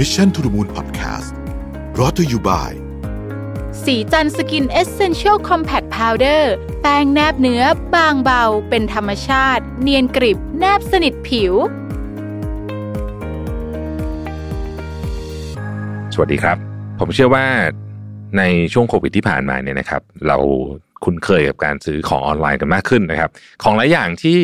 [0.00, 1.30] Mission to the Moon Podcast
[1.98, 2.72] Brought to you by
[3.84, 6.52] ศรีจันทร์ Skin Essential Compact Powder
[6.82, 7.62] แป้งแนบเนื้อ
[7.94, 11.52] บางเบา เป็นธรรมชาติ เนียนกริบ แนบสนิทผิว
[16.14, 16.56] สวัสดีครับ
[16.98, 17.44] ผมเชื่อว่า
[18.38, 18.42] ใน
[18.72, 20.38] ช่วงโควิดที่ผ่านมาเนี่ยนะครับ เรา
[21.04, 23.30] คุ้นเคยกับการซื้อของออนไลน์กันมากขึ้นนะครับ
[23.62, 24.40] ของหลายอย่างที่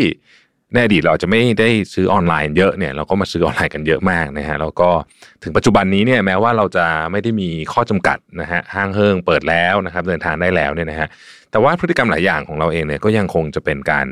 [0.72, 4.88] ในอดีตเราจะไม่ได้ซื้อออนไลน์เยอะเนี่ยเราก็มาซื้อออนไลน์กันเยอะมากนะฮะแล้วก็
[5.42, 11.08] ถึงปัจจุบันนี้เนี่ยแม้ว่าเราจะไม่ได้มีข้อจำกัดนะฮะห้างเฮิงเปิดแล้วนะครับเดินทางได้แล้วเนี่ยนะฮะ
[11.50, 14.06] แต่ว่าพฤติกรรมหลายอย่างของเราเองเนี่ยก็ยังคงจะเป็นการ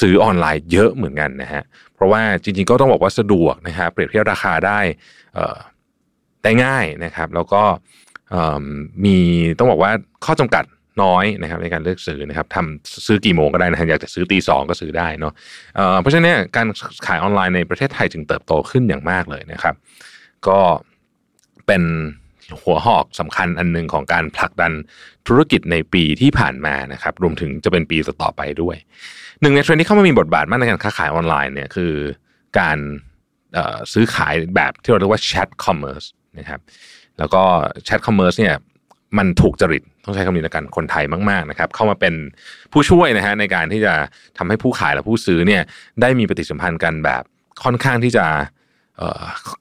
[0.00, 1.62] ซื้อออนไลน์เยอะเหมือนกันนะฮะ
[1.94, 4.80] เพราะว่าจริงๆก็ต้องบอกว่าสะดวกนะฮะเปรียบเทียบราคาได้
[6.42, 7.62] ได้ง่ายนะครับ แล้วก็
[9.04, 9.16] มี
[9.58, 9.92] ต้องบอกว่า
[10.24, 10.64] ข้อจำกัด
[11.02, 15.32] น้อยนะครับในการเลือกซื้อนะครับทำซื้อกี่โมงก็ได้นะอยากจะซื้อตีสองก็ซื้อได้เนาะ
[16.00, 16.66] เพราะฉะนั้นการ
[17.06, 19.74] ขายออนไลน์ในประเทศไทยจึงเติบโตขึ้นอย่างมากเลยนะครับ
[20.48, 20.58] ก็
[21.66, 21.82] เป็น
[22.62, 24.72] หัวหอกสำคัญอันหนึ่งของการผลักดัน
[25.28, 28.76] ธุรกิจในปีที่ผ่านมานะครับ รวมถึงจะเป็นปีต่อไปด้วย
[29.40, 31.92] หนึ่งในเทรนด์ที่เข้ามามีบทบาทมากในการค้าขายออนไลน์เนี่ยคือ
[32.58, 32.78] การ
[33.92, 36.04] ซื้อขายแบบที่เราเรียกว่า chat commerce
[36.38, 36.60] นะครับ
[37.18, 37.42] แล้วก็
[37.84, 38.54] chat commerce เนี่ย
[39.18, 42.14] มันถูกจริต ต้องใช้คำนี้ละกันคนไทยมากๆนะครับ เข้ามาเป็น
[42.72, 43.94] ผู้ช่วยนะฮะในการที่จะ
[44.38, 45.62] ทำให้ผู้ขายและผู้ซื้อเนี่ย
[46.00, 47.22] ได้มีปฏิสัมพันธ์กันแบบ
[47.64, 48.24] ค่อนข้างที่จะ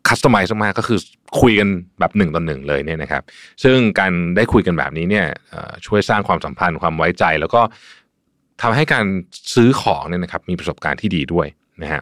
[0.08, 1.00] customize มากก็คือ
[1.42, 1.68] คุยกัน
[2.00, 3.23] แบบหนึ่งต่อหนึ่งเลยเนี่ยนะครับ
[3.64, 5.28] ซึ่งการได้คุยกันแบบนี้เนี่ย
[5.86, 7.62] ช่วยสร้างความสัมพันธ์ความไว้ใจ แล้วก็
[8.62, 9.06] ทำให้การ
[9.56, 11.48] ซื้อของเนี่ยนะครับมีประสบการณ์ที่ดีด้วย
[11.81, 12.02] นะฮะ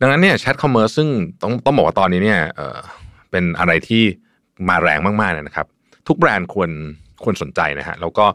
[0.00, 1.08] ดังนั้นเนี่ย chat commerce ซึ่ง
[1.42, 2.40] ต้องต้องบอกว่าตอนนี้เนี่ย
[3.30, 4.02] เป็นอะไรที่
[4.68, 5.66] มาแรงมากๆนะครับ
[6.08, 6.70] ทุกแบรนด์ควร
[7.24, 8.26] ควรสนใจนะฮะแล้วก็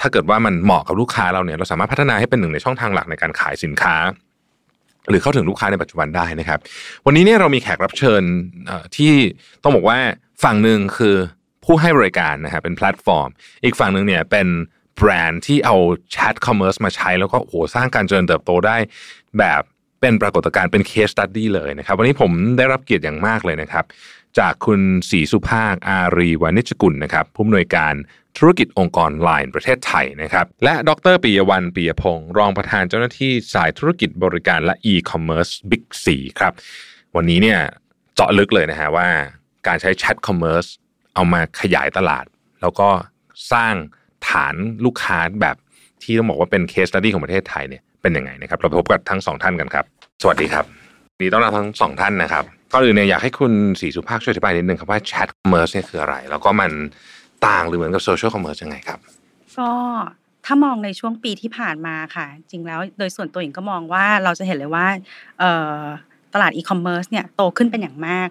[0.00, 3.96] ถ้าเกิดว่ามันเหมาะกับลูกค้าเราเนี่ยเราสามารถพัฒนาให้เป็นหนึ่งในช่องทางหลักในการขายสินค้า
[5.08, 6.58] หรือเข้าถึงลูกค้าในปัจจุบันได้นะครับ
[7.06, 8.22] วันนี้เนี่ยเรามีแขกรับเชิญ
[8.96, 9.12] ที่
[9.62, 9.98] ต้องบอกว่า
[10.44, 11.16] ฝั่งหนึ่งคือ
[11.64, 13.28] ผู้ให้บริการนะฮะเป็นแพลตฟอร์ม
[13.64, 14.48] อีกฝั่งหนึ่งเนี่ยเป็น
[14.96, 15.76] แบรนด์ที่เอา
[16.12, 18.76] chat commerce มาใช้ แล้วก็โอ้โหสร้างการเจริญเติบโตได้
[19.38, 19.62] แบบ
[20.00, 23.84] เป็นปรากฏการณ์เป็น case study เลยนะครับ วันนี้ผมได้รับเกียรติอย่างมากเลยนะครับ
[24.38, 24.80] จากคุณ
[25.10, 27.94] ศรีสุภาคอารีวานิชกุลนะครับผู้อำนวยการ
[28.38, 36.52] ธุรกิจองค์กรไลน์ประเทศไทยนะครับและดรปิยวันปิยพงศ์รองประธานเจ้าหน้าที่สายธุรกิจบริการและ e-commerce Big 4ครับ
[37.16, 37.60] วันนี้เนี่ย
[38.14, 39.08] เจาะลึกเลยนะฮะว่า
[39.66, 40.66] การใช้ chat commerce
[41.14, 42.24] เอามาขยายตลาด
[42.60, 42.88] แล้วก็
[43.52, 43.74] สร้าง
[44.28, 44.54] ฐาน
[44.84, 45.56] ลูกค้าแบบ
[46.02, 49.84] ที่ต้องบอกว่าเป็น case study ของประเทศไทยเนี่ยเป็นยังไงนะครับเราพบกับทั้งสองท่านกันครับ
[50.22, 50.64] สวัสดีครับ
[51.20, 56.70] ดีต้อนรับทั้งสองท่านนะครับ ก่อนอื่นเนี่ยอยากให้คุณศรีสุภาคช่วยอธิบายนิดนึงครับว่า chat commerce เนี่ยคืออะไร แล้วก็มัน
[57.46, 58.98] ต่างหรือเหมือนกับ social commerce ยังไงครับ
[59.58, 59.70] ก็
[60.46, 64.86] ถ้ามองในช่วงปีที่ผ่านมาค่ะ จริงแล้วโดยส่วนตัวเองก็มองว่าเราจะเห็นเลยว่า
[66.36, 68.28] ตลาดอีคอมเมิร์ซเนี่ยโตขึ้นเป็นอย่างมาก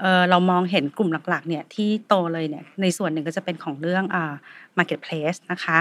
[0.00, 4.34] เเรามองเห็นกลุ่มหลักๆเนี่ยที่โตเลยเนี่ยในส่วนหนึ่งก็จะเป็นของเรื่องอ่า
[4.78, 5.78] marketplace นะคะ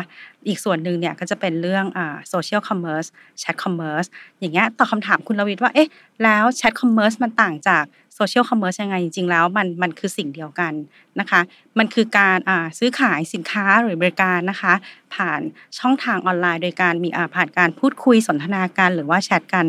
[0.48, 3.08] อีกส่วนหนึ่งเนี่ยก็จะเป็นเรื่องอ่า social commerce
[3.42, 4.08] chat commerce
[4.40, 5.90] อย่างเงี้ยตอบคำถามคุณลวิทว่าเอ๊ะ
[6.24, 7.86] แล้ว chat commerce มันต่างจาก
[8.20, 10.74] social commerce ยังไงจริงๆแล้วมันมันคือสิ่งเดียวกัน
[11.20, 11.42] นะคะ
[11.78, 14.74] มันคือการอ่าซื้อขายสินค้าหรือบริการนะคะ
[15.16, 15.42] ผ่าน
[15.80, 19.66] ช่องทางออนไลน์ โดยการมีอ่าผ่านการพูดคุยสนทนาการหรือว่าแชทกัน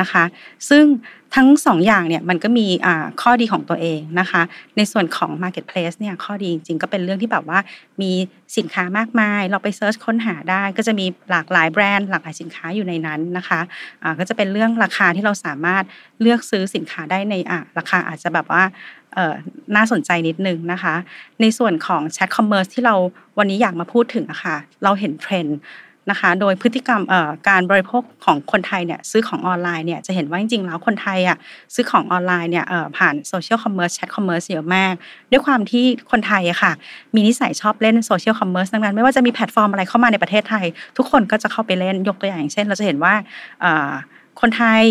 [0.00, 0.24] นะคะ
[0.68, 0.84] ซึ่ง
[1.34, 2.66] ทั้งสองอย่างเนี่ยมันก็มี
[3.22, 4.42] ข้อดีของตัวเองนะคะ
[4.76, 7.58] ในส่วนของ Marketplace เนี่ยข้อดีจริงๆก็เป็นเรื่องที่แบบว่า
[8.02, 8.12] มี
[8.56, 15.84] สินค้ามากมาย เราไป search ค้นหาได้ ก็จะมีหลากหลายแบรนด์หลากหลายสินค้าอยู่ในนั้นนะคะ ก็จะเป็นเรื่องราคาที่เราสามารถ
[16.20, 17.34] เลือกซื้อสินค้าได้ใน
[17.78, 18.62] ราคาอาจจะแบบว่า
[19.76, 20.94] น่าสนใจนิดนึงนะคะ
[21.40, 22.94] ในส่วนของ chat commerce ที่เรา
[23.38, 25.58] วันนี้อยากมาพูดถึงอะค่ะเราเห็นเทรนด์
[26.10, 27.02] นะคะ โดยพฤติกรรม
[27.48, 31.36] การบริโภคของคนไทยเนี่ยซื้อของออนไลน์เนี่ยจะเห็นว่าจริงๆแล้วคนไทยอะ
[31.74, 32.64] ซื้อของออนไลน์เนี่ย
[32.96, 34.94] ผ่าน social commerce chat commerce เยอะมาก
[35.30, 36.72] ด้วยความที่คนไทยอะค่ะ
[37.14, 43.14] มีนิสัยชอบเล่น social commerce ดังนั้น ไม่ว่าจะมีแพลตฟอร์มอะไรเข้ามาในประเทศไทย ทุกคนก็จะเข้าไปเล่นยกตัวอย่างเช่น เราจะเห็นว่า
[44.40, 44.82] คนไทย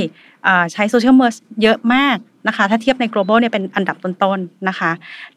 [0.74, 4.91] ใช้ social commerce เยอะมากนะคะถ้าเทียบใน global เนี่ยเป็นอันดับต้นๆนะคะ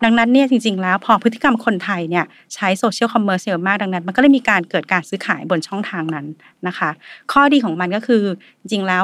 [0.05, 2.25] ดังนั้นเนี่ยจริง ๆ แล้วพอพฤติกรรมคนไทยเนี่ย
[2.55, 6.27] ใช้ social commerce เยอะมากดังนั้น มันก็เลยมีการเกิดการซื้อขายบนช่องทางนั้น
[6.67, 6.91] นะคะ
[7.33, 8.23] ข้อดีของมันก็คือ
[8.61, 9.03] จริงๆแล้ว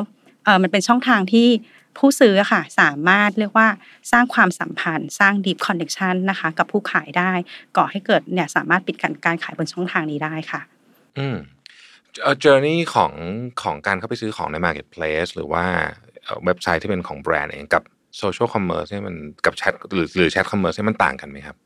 [0.63, 1.49] มันเป็นช่องทางที่
[1.99, 3.69] ผู้ซื้อค่ะสามารถเรียกว่า
[4.13, 7.33] สร้างความสัมพันธ์ สร้าง deep connection นะคะ กับผู้ขายได้
[7.77, 10.61] ก่อให้เกิดเนี่ยสามารถปิดการการขายบนช่องทางนี้ได้ค่ะ
[11.19, 11.37] อืม
[12.41, 13.13] journey ของ
[13.63, 15.65] ของการเข้าไปซื้อของใน marketplace หรือว่า
[16.45, 17.83] เว็บไซต์ที่เป็นของแบรนด์เองกับ
[18.19, 21.57] social commerce เนี่ยมันกับแชทหรือหรือ chat commerce เนี่ยมันต่างกันไหมครับ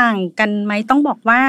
[0.00, 1.40] ต่างกันไหมต้องบอกว่า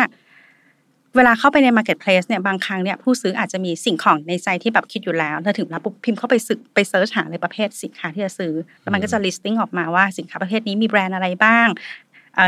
[1.16, 11.68] เวลาเข้าไปใน Marketplace เนี่ยบางครั้งเนี่ยผู้ซื้ออาจจะมีสิ่งของในใจที่แบบคิดอยู่แล้วแล้วถึงแล้วปุ๊บพิมพ์เข้าไปสึกไป search หาเลยประเภทสินค้าที่จะซื้อ แล้วมันก็จะ listing ออกมาว่าสินค้าประเภทนี้มีแบรนด์อะไรบ้าง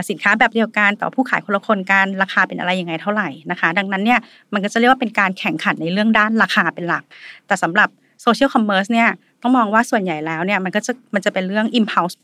[0.10, 4.20] สินค้าแบบเดียวกันแต่ผู้ขายคนละคนกันราคาเป็นอะไรยังไงเท่าไหร่นะคะ ดังนั้นเนี่ย
[4.54, 7.04] มันก็จะเรียกว่าเป็นการแข่งขันในเรื่องด้านราคาเป็นหลัก
[7.48, 7.90] แต่สำหรับ
[8.22, 9.10] social commerce เนี่ย
[9.42, 12.16] ต้องมองว่าส่วนใหญ่แล้วเนี่ยมันก็จะมันจะเป็นเรื่อง impulse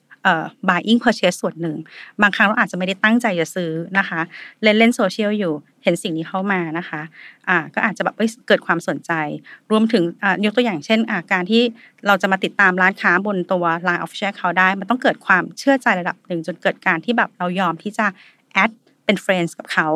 [0.68, 1.78] buying purchase ส่วนหนึ่ง
[2.22, 4.22] บางครั้งเราอาจจะไม่ได้ตั้งใจจะซื้อนะคะ
[4.62, 7.02] เล่นเล่นโซเชียลอยู่เห็นสิ่งนี้เข้ามานะคะ
[7.50, 8.16] อ่าก็อาจจะแบบ
[8.48, 9.12] เกิดความสนใจ
[9.72, 11.64] รวมถึงอ่ายกตัวอย่างเช่นอ่าการที่
[12.08, 18.06] เราจะมาติดตามร้านค้าบนตัว Line Official เขาได้ มันต้องเกิดความเชื่อใจระดับหนึ่งจนเกิดการที่แบบเรายอมที่จะ
[18.52, 18.72] add
[19.06, 19.90] เป็น friends กับเขา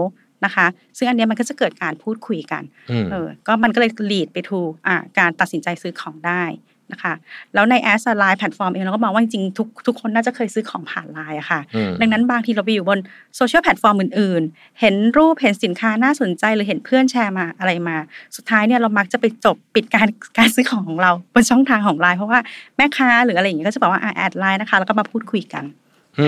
[0.46, 0.66] นะคะ
[0.98, 2.64] ซึ่งอันนี้มันก็จะเกิดการพูดคุยกัน
[3.12, 6.44] เออก็มันก็เลย lead ไปถูกอ่าการตัดสินใจซื้อของได้
[6.92, 7.14] นะคะ
[7.54, 11.60] แล้วใน as ไลน์แพลตฟอร์มเองเราก็มองว่าจริงๆทุกทุกคนน่าจะเคยซื้อของผ่านไลน์อะค่ะ
[12.02, 13.00] ดังนั้นบางทีเราไปอยู่บน
[13.36, 17.98] โซเชียลแพลตฟอร์มอื่นๆ เห็นรูปเห็นสินค้าน่าสนใจหรือเห็นเพื่อนแชร์มาอะไรมา
[18.36, 20.08] สุดท้ายเนี่ยเรามักจะไปจบปิดการ
[20.38, 22.40] การซื้อของของเราบนช่องทางของไลน์เพราะว่า
[22.78, 25.64] แม่ค้าหรืออะไรอย่างเงี้ยก็จะบอกว่า add ไลน์นะคะ แล้วก็มาพูดคุยกัน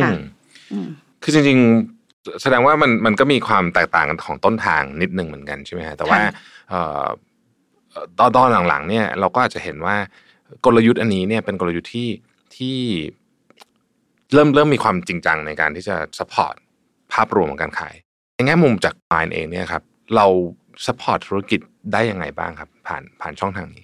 [0.02, 0.10] ค่ะ
[1.24, 6.22] คือจริงๆแสดงว่ามันมันก็มีความแตกต่างกันของต้นทางนิดนึงเหมือนกันใช่ไหมฮะแต่ว่า
[8.20, 9.96] ตอนตอนหลังๆเนี่ยเราก็อาจจะเห็นว่า
[10.66, 12.10] กลยุทธ์อันนี้เนี่ยเป็นกลยุทธ์ที่
[12.56, 12.78] ที่
[14.34, 16.56] เริ่มเริ่มมีความจริงจังในการที่จะ support
[17.14, 17.96] ภาพรวมของการขาย
[18.36, 19.84] ในแง่มุมจากไลน์เองเนี่ยครับ
[20.16, 20.26] เรา
[20.86, 21.60] support ธุรกิจ
[21.94, 23.84] ได้ยังไงบ้างครับ ผ่านผ่านช่องทางนี้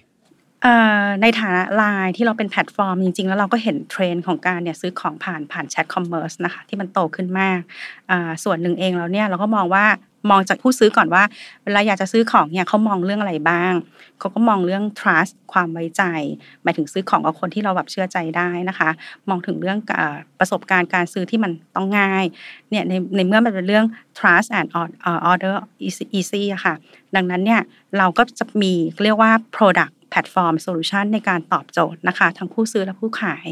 [1.22, 7.60] ในฐานะไลน์ที่เราเป็นแพลตฟอร์มจริงๆ แล้วเราก็เห็นเทรนด์ของการเนี่ยซื้อของผ่านผ่าน Chat Commerce นะคะที่มันโตขึ้นมาก
[8.44, 9.86] ส่วนหนึ่งเองเราเนี่ยเราก็มองว่า
[10.30, 11.22] มองจากผู้ซื้อก่อนว่า
[11.64, 13.72] เวลาอยากจะซื้อของเนี่ยเขามองเรื่องอะไรบ้าง
[14.18, 16.02] เขาก็มองเรื่อง trust ความไว้ใจ
[16.62, 18.90] หมายถึงซื้อของกับคนที่เราแบบเชื่อใจได้นะคะ
[19.28, 19.78] มองถึงเรื่อง
[20.38, 22.24] ประสบการณ์การซื้อที่มันต้องง่าย
[22.70, 23.86] เนี่ยในในเมื่อมันเป็นเรื่อง
[24.18, 24.68] trust and
[25.30, 25.54] order
[26.18, 26.74] easy ค่ะ
[27.16, 27.60] ดังนั้นเนี่ย
[27.98, 28.72] เราก็จะมี
[29.04, 33.46] เรียกว่า product แพลตฟอร์มโซลูชันในการตอบโจทย์นะคะ ทั้งผู้ซื้อและผู้ขาย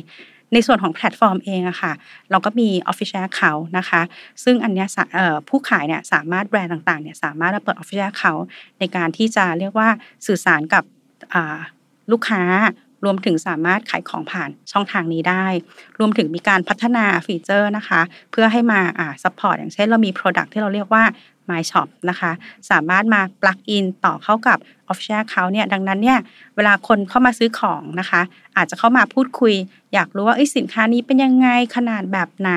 [0.52, 1.92] ในส่วนของแพลตฟอร์มเองอะค่ะ
[2.30, 4.02] เราก็มี Official Account นะคะ
[4.44, 4.84] ซึ่งอันนี้
[5.48, 8.44] ผู้ขายเนี่ยสามารถแบรนด์ต่างๆเนี่ยสามารถเปิด Official Account
[8.78, 9.88] ในการที่จะเรียกว่า
[10.26, 10.84] สื่อสารกับ
[12.12, 12.42] ลูกค้า
[13.04, 15.46] รวมถึงสามารถขายของผ่านช่องทางนี้ได้
[15.98, 18.00] รวมถึงมีการพัฒนาฟีเจอร์นะคะ
[18.30, 21.04] เพื่อให้มาอ่า support อย่างเช่นเรามี Product ที่เราเรียกว่า
[21.50, 22.32] My Shop นะคะ
[22.70, 24.58] สามารถมา plug-in ต่อเข้ากับ
[24.90, 26.18] Official Account เนี่ยดังนั้นเนี่ย
[26.56, 28.20] เวลาคนเข้ามาซื้อของนะคะ
[28.56, 29.54] อาจจะเข้ามาพูดคุย
[29.94, 32.52] อยากรู้ว่าสินค้านี้เป็นยังไงขนาดแบบไหน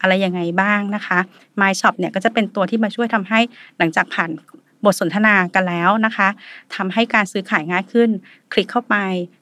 [0.00, 1.18] อะไรยังไงบ้างนะคะ
[1.60, 3.40] My Shop เนี่ยก็จะเป็นตัวที่มาช่วยทำให้
[3.78, 4.30] หลังจากผ่าน
[4.84, 6.28] บทสนทนากันแล้วนะคะ
[6.74, 8.10] ทำให้การซื้อขายง่ายขึ้น
[8.52, 8.96] คลิกเข้าไป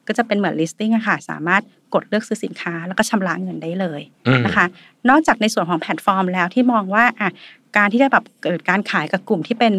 [0.07, 1.61] ก็จะเป็นเหมือน listing อะค่ะ สามารถ
[1.93, 4.01] กดเลือกซื้อสินค้าแล้วก็ชำระเงินได้เลย
[4.45, 4.65] นะคะ
[5.09, 7.29] นอกจากในส่วนของแพลตฟอร์มแล้วที่มองว่าอะ
[7.77, 9.73] การที่จะแบบเกิดการขายกับกลุ่มที่เป็น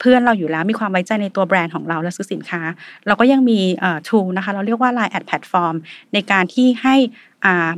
[0.00, 2.62] เพื่อนเราอยู่แล้วมีความไว้ใจในตัวแบรนด์ของเราและซื้อสินค้า
[3.06, 3.60] เราก็ยังมี
[4.08, 5.74] tool นะคะเราเรียกว่า Line Ad Platform
[6.12, 6.96] ในการที่ให้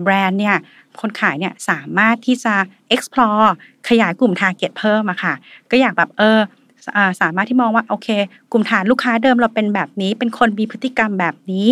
[0.02, 0.56] แบรนด์เนี่ย
[1.00, 2.54] คนขายเนี่ยสามารถที่จะ
[2.94, 3.48] explore
[3.88, 5.34] ขยายกลุ่ม target เพิ่มอะค่ะ
[5.70, 6.38] ก็อยากแบบเออ
[7.20, 8.08] สามารถที่มองว่าโอเค
[8.52, 11.70] กลุ่มฐานลูกค้าเดิมเราเป็นแบบนี้ เป็นคนมีพฤติกรรมแบบนี้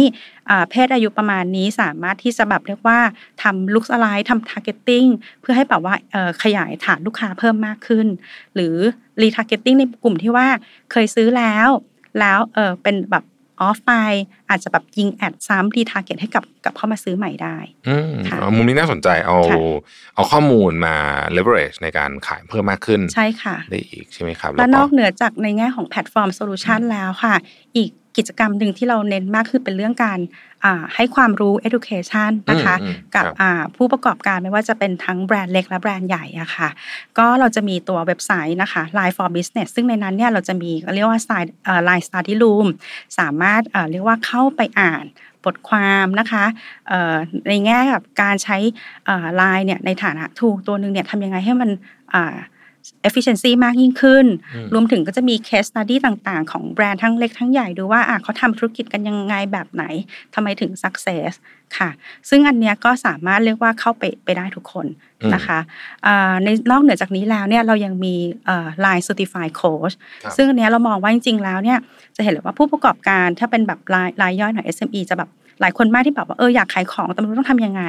[0.71, 2.99] เพศอายุประมาณนี้สามารถที่จะแบบเรียกว่า
[3.43, 5.05] ทำ lookalike ทำ targeting
[5.41, 5.95] เพื่อให้แบบว่า
[6.43, 8.07] ขยายฐานลูกค้าเพิ่มมากขึ้น
[8.55, 8.75] หรือ
[9.23, 10.47] retargeting ในกลุ่มที่ว่า
[10.93, 11.69] เคยซื้อแล้ว
[12.21, 13.25] แล้วเออเป็นแบบ
[13.63, 13.93] off ไป
[14.51, 17.57] อาจจะแบบยิง ad ซ้ำ retarget ให้กับกับเข้ามาซื้อใหม่ได้
[17.89, 18.13] อืม
[18.57, 19.39] มุมนี้น่าสนใจเอา
[20.15, 20.97] เอาข้อมูลมา
[21.37, 27.35] leverage ในการขายเพิ่มมากขึ้น ใช่ค่ะ ได้อีกใช่ไหมครับ และนอกเหนือจากในแง่ของแพลตฟอร์มโซลูชันแล้วค่ะ
[27.77, 30.19] อีก กิจกรรมหนึ่งที่เราเน้นมากคือเป็นเรื่องการ
[30.95, 32.75] ให้ความรู้ education นะคะ
[33.15, 33.25] กับ
[33.77, 36.69] ผู้ประกอบการไม่ว่าจะเป็นทั้งแบรนด์เล็กและแบรนด์ใหญ่อะค่ะ
[37.19, 41.21] ก็เราจะมีตัวเว็บไซต์นะคะ Line for Business ซึ่งในนั้นเนี่ยเราจะมีเรียกว่า
[41.89, 42.67] Line Study Room
[43.19, 45.05] สามารถเรียกว่าเข้าไปอ่าน
[45.45, 46.45] บทความนะคะ
[47.49, 48.57] ในแง่กับการใช้
[49.37, 51.71] ไลน์เนี่ยในฐานะทูตัวหนึ่งเนี่ยทำยังไงให้มัน
[53.09, 54.27] efficiency มากยิ่งขึ้น
[54.75, 59.85] รวมถึงก็จะมี case study ต่างๆ ของแบรนด์ทั้งเล็กทั้งใหญ่ดูว่าเขาทำธุรกิจกันยังไงแบบไหน
[60.35, 61.33] ทำไมถึง success
[61.77, 61.91] ค่ะ
[62.29, 64.87] ซึ่งอันเนี้ยก็สามารถเรียกว่าเข้าไปไปได้ทุกคน
[65.35, 65.59] นะคะ
[66.45, 68.15] ในนอกเหนือจากนี้แล้วเนี่ยเรายังมี
[68.85, 69.95] line certified coach
[70.37, 71.79] ซึ่งอันเนี้ยเรามองว่าจริงๆแล้วเนี่ย
[72.17, 75.31] จะเห็นเลยว่าผู้ประกอบการถ้าเป็นแบบรายรายย่อยหน่อย SME จะแบบ
[75.61, 77.83] หลายคนมากที่แบบว่าเอออยากขายของแต่ไม่รู้ต้องทำยังไง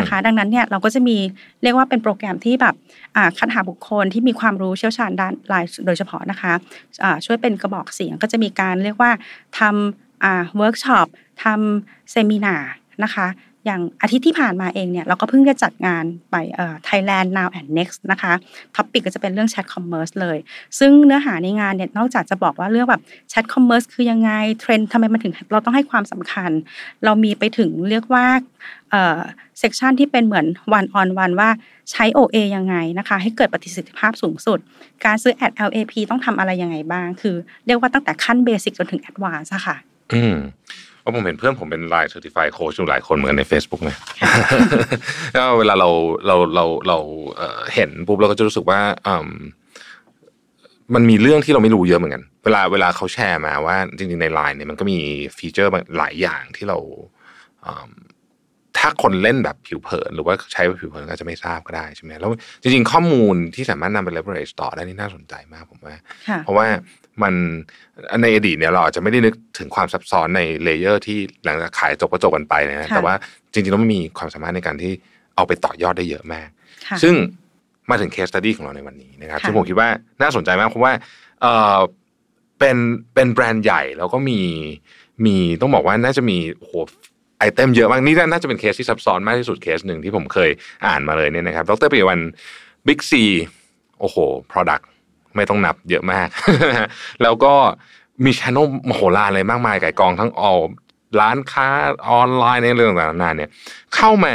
[0.00, 1.16] นะคะ ดังนั้นเนี่ยเราก็จะมี
[1.62, 2.74] เรียกว่าเป็นโปรแกรมที่แบบ
[3.38, 9.10] คัดหาบุคคลที่มีความรู้เชี่ยวชาญด้านไลน์โดยเฉพาะนะคะะช่วยเป็นกระบอกเสียงก็จะมีการเรียกว่า
[9.58, 10.22] ทำ
[10.56, 11.06] เวิร์กช็อป
[11.44, 12.56] ทำ seminar
[13.04, 13.26] นะคะ
[13.66, 18.32] อย่างอาทิตย์ที่ผ่านมาเองเนี่ยเราก็เพิ่งจะจัดงานไปเอ่อ Thailand Now and Next นะคะ
[18.76, 20.38] topic ก็จะเป็นเรื่อง Chat Commerce เลย
[20.78, 24.30] ซึ่งเนื้อหาในงานเนี่ยนอกจากจะบอกว่าเรื่องแบบ Chat Commerce คือยังไง
[24.60, 26.50] เทรนด์ทำไมมันถึงเราต้องให้ความสำคัญ
[27.04, 28.26] เรามีไปถึงเรียกว่า
[28.90, 29.18] เอ่อ
[29.60, 30.46] section ที่เป็นเหมือน
[30.78, 31.50] one o one ว่า
[31.90, 34.58] ใช้ OA ยังไงนะคะให้เกิดประสิทธิภาพสูงสุด
[35.04, 39.76] การซื้อ Ad LAP ต้องทำอะไรยังไงบ้าง คือเรียกว่าตั้งแต่ขั้น basic จนถึง advance ค่ะ
[40.14, 40.36] อืม
[41.06, 43.96] เพราะผมเห็นเพื่อนผมเป็นไลน์ Certified Coach อยู่หลายคนเหมือนใน Facebook นะ
[45.36, 45.88] ก็เวลาเรา
[46.26, 46.98] เราเราเรา
[47.36, 49.30] เอ่อเห็นปุ๊บเราก็จะรู้สึกว่าอืม
[50.94, 54.98] มันมีเรื่องที่เราไม่รู้เยอะเหมือนกัน เวลาเวลาเขาแชร์มาว่าจริงๆในไลน์เนี่ยมันก็มี
[55.38, 56.78] ฟีเจอร์หลายอย่างที่เรา
[57.66, 57.90] อืม
[58.78, 62.30] ถ้าคนเล่นแบบผิวเผินหรือว่าใช้แบบผิวเผินก็จะไม่ทราบก็ได้ใช่ไหมแล้ว
[62.62, 65.96] จริงๆ ข้อมูลที่สามารถนำไป leverage ต่อได้นี่น่าสนใจมากผมว่า
[66.28, 66.66] ค่ะเพราะว่า
[67.22, 67.34] มัน
[68.22, 73.14] ในอดีตเนี่ยเราอาจจะไม่ได้นึกถึงความซับซ้อนใน layer ที่หลังจากขายจบก็จบกันไปนะค่ะแต่ว่า
[73.52, 74.92] จริงๆแล้วมันมีความสามารถในการที่
[75.36, 76.48] เอาไปต่อยอดได้เยอะมาก
[76.86, 77.14] ค่ะซึ่ง
[77.90, 79.88] มาถึง case study ของเราในวันนี้นะครับค่ะซึ่งผมคิดว่า
[80.22, 80.92] น่าสนใจมากเพราะว่า
[81.40, 81.46] เอ
[81.76, 81.78] อ
[82.58, 82.76] เป็น
[83.14, 84.40] เป็นแบรนด์ใหญ่แล้วก็มี
[85.26, 86.74] มีต้องบอกว่าน่าจะมีโอ้โห
[87.38, 90.50] item เยอะมากนี่น่าจะเป็นเคสที่ซับซ้อนมากที่สุดเคสหนึ่งที่ผมเคย
[90.86, 92.20] อ่านมาเลยเนี่ยนะครับดรปิยวัน
[92.86, 93.24] บิ๊กซี
[94.00, 94.16] โอ้โห
[94.52, 94.84] product
[95.36, 96.28] ไม่ต้องนับเยอะมาก
[97.22, 97.52] แล้วก็
[98.24, 100.52] มีช anel มโหฬารอะไรมากมายไก่กองทั้งออ
[101.20, 101.68] ร้านค้า
[102.08, 103.50] ออนไลน์ในเรื่องต่างๆนานาเนี่ย
[103.94, 104.34] เข้ามา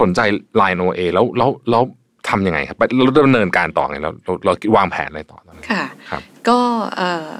[0.00, 0.20] สนใจ
[0.60, 1.82] Line OA แล้วแล้วแล้ว
[2.28, 6.58] ทำยังไงครับเราดำเนินการต่อไงเราเราเราวางแผนอะไรต่อตอนนั้นค่ะครับ ก็
[6.96, 7.30] เอ่อ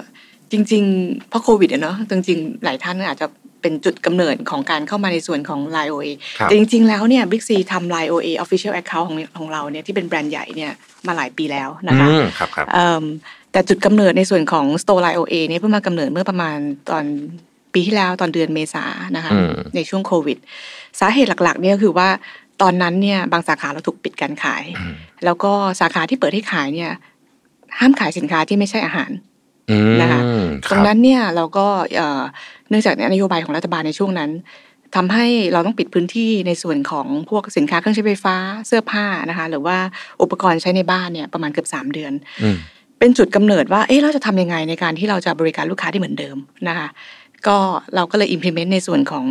[0.52, 3.26] จริงๆเพราะโควิดอะเนาะจริงๆ หลายท่านอาจจะ
[3.62, 10.73] เป็นจุดกำเนิดของการเข้ามาในส่วนของ Line OA ครับแต่จริง ๆ แล้วเนี่ย Big C ทำ Line OA Official Account ของของเราเนี่ยที่เป็นแบรนด์ใหญ่เนี่ย
[11.07, 13.05] มาหลายปีแล้วนะคะอืมครับครับเอิ่ม
[13.53, 16.57] แต่จุดกำเนิดในส่วนของ Store Line OA เนี่ยเพิ่งมากำเนิดเมื่อประมาณ
[16.91, 17.05] ตอน
[17.75, 18.85] ปีที่แล้วตอนเดือนเมษา
[19.17, 20.38] นะคะอืมในช่วงโควิด
[21.00, 22.09] สาเหตุหลักๆเนี่ยก็คือว่า
[22.62, 26.93] ตอนนั้นเนี่ยบางสาขาเราถูกปิดการขายอืมแล้วก็สาขาที่เปิดให้ขายเนี่ย
[27.79, 29.28] ห้ามขายสินค้าที่ไม่ใช่อาหารอืม
[30.01, 30.21] นะคะ
[30.67, 32.23] คตรบงนั้นเนี่ยเราก็เอ่อ
[32.69, 34.31] เนื่องจากนโยบายของรัฐบาลในช่วงนั้น
[34.97, 39.77] ทำให้เราต้องปิดพื้นที่ในส่วนของพวกสินค้าเครื่องใช้ไฟฟ้าเสื้อผ้านะคะ หรือว่า
[40.23, 42.57] อุปกรณ์ใช้ในบ้านเนี่ยประมาณเกือบสามเดือนอืม
[42.99, 46.37] เป็นจุดกำเนิดว่าเอ๊ะเราจะทำยังไงในการที่เราจะบริการลูกค้าได้เหมือนเดิม
[46.69, 46.89] นะคะ
[47.47, 47.57] ก็
[47.95, 49.25] เราก็เลย implement ในส่วนของ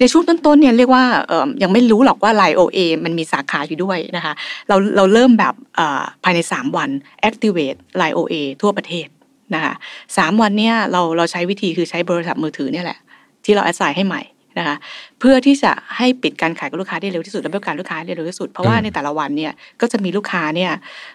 [0.00, 4.32] ในช่วงต้นๆเนี่ยเรียกว่าเอ่อยังไม่รู้หรอกว่า Line OA มันมีสาขาอยู่ด้วยนะคะ
[4.68, 6.90] เราเราเริ่มแบบเอ่อภายใน 3 วัน
[7.28, 9.06] activate Line OA ทั่วประเทศ
[9.54, 9.74] นะคะ
[10.16, 12.98] สามวันเนี่ยเราเราใช้วิธีคือใช้โทรศัพท์มือถือเนี่ยแหละ
[13.44, 14.22] ที่เราแอดไซน์ให้ใหม่
[14.58, 14.76] นะคะ
[15.20, 20.72] เพื่อที่จะให้ปิดการขายกับลูกค้าได้เร็วที่สุดและบริการลูกค้าได้เร็วที่สุด เพราะว่าอืมในแต่ละวันเนี่ยก็จะมีลูกค้าเนี่ย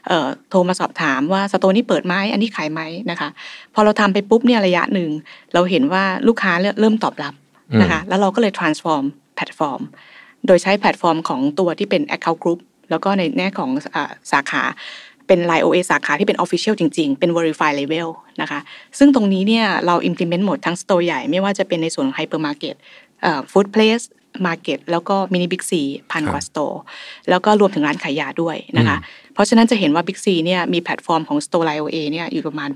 [0.08, 3.30] เอ่อโทรมาสอบถามว่า store นี้เปิดไหมอันนี้ขายไหมนะคะ
[3.74, 5.10] พอเราทำไปปุ๊บเนี่ยระยะหนึ่ง
[5.54, 7.34] เราเห็นว่าลูกค้าเริ่มเริ่มตอบรับ
[7.82, 9.04] นะคะแล้วเราก็เลย transform
[9.36, 9.82] แพลตฟอร์ม
[10.48, 12.60] โดยใช้แพลตฟอร์มของตัวที่เป็น account group
[12.90, 14.64] แล้วก็ในแง่ของอาสาขา
[15.32, 18.10] เป็น Line OA สาขาที่เป็น Official จริง ๆ เป็น Verify Level
[18.42, 18.60] นะคะ
[18.98, 22.76] ซึ่งตรงนี้เนี่ยเรา implement หมดทั้ง store ใหญ่ไม่ว่าจะเป็นในส่วนของ hypermarket
[23.22, 24.06] เอ่อ food place
[24.48, 25.72] market แล้วก็ mini big C
[26.12, 26.76] พันกว่า store
[27.30, 28.98] แล้วก็รวมถึงร้านขายยาด้วยนะคะ
[29.34, 32.70] เพราะฉะนั้นจะเห็นว่า big C เนี่ยมีแพลตฟอร์มของ store Line OA เนี่ยอยู่ประมาณ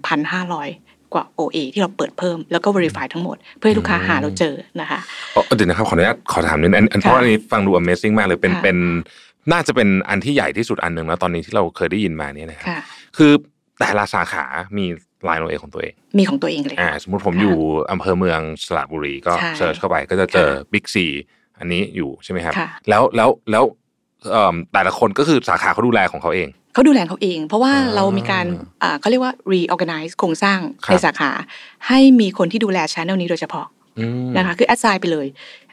[0.53, 4.99] 1,500กว่า OA ที่เราเปิดเพิ่มแล้วก็ verify ทั้งหมด เพื่อให้ลูกค้าหาเราเจอนะคะ
[5.35, 8.77] อ๋อเดี๋ยวนะครับ ขออนุญาตขอถามนิดนึงอันอันเพราะค่ะอันนี้ฟังดู Amazing มากเลยเป็นค่ะเป็น
[9.51, 12.79] น่าจะเป็นอันที่ใหญ่ที่สุดอันหนึ่งแล้วตอนนี้ที่เราเคยได้ยินมาเนี่ยนะครับค่ะ
[13.17, 13.31] คือ
[13.79, 14.45] แต่ละสาขา
[14.77, 14.85] มี
[15.27, 17.57] Line OA ของตัวเอง มีของตัวเองเลยอ่าสมมติผมค่ะอยู่
[17.91, 21.05] อำเภอเมืองสระบุรีก็ใช่เซิร์ชเข้าไปก็จะเจอค่ะบิ๊กซี
[21.59, 23.63] อันนี้อยู่ใช่ไหมครับค่ะแล้วแล้วแล้ว
[24.31, 28.45] เอิ่มแต่ละคนก็คือสาขาเขาดูแลของเขาเองเขาดูแลเขาเอง เพราะว่าอ่าเรามีการ
[28.83, 31.31] อ่าเขาเรียกว่า reorganize โครงสร้างครับในสาขา
[31.87, 33.74] ให้มีคนที่ดูแล channel นี้โดยเฉพาะอืม
[34.37, 35.27] นะคะคือ assign ไปเลย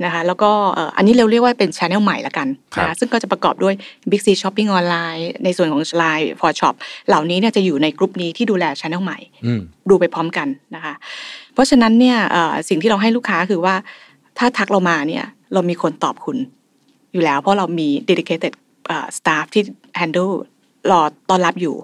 [0.05, 3.75] นะคะแล้วก็เอ่ออันนี้เราเรียกว่าเป็น channel ใหม่ละกันครับนะคะซึ่งก็จะประกอบด้วย
[4.11, 6.75] Big C Shopping Online ในส่วนของ Line for Shop
[7.09, 9.61] เหล่านี้เนี่ยจะอยู่ในกลุ่มนี้ที่ดูแล channel ใหม่อืม
[9.91, 10.95] ดูไปพร้อมกันนะคะ
[11.55, 13.75] เพราะฉะนั้นเนี่ยเอ่อสิ่งที่เราให้ลูกค้าคือว่า
[14.39, 16.37] ถ้าทักเรามาเนี่ยเรามีคนตอบคุณ
[17.13, 18.53] อยู่แล้ว เพราะเรามี dedicated
[18.89, 19.63] เอ่อ staff ที่
[20.01, 20.33] handle
[20.91, 21.01] รอ
[21.31, 21.77] ต้อนรับอยู่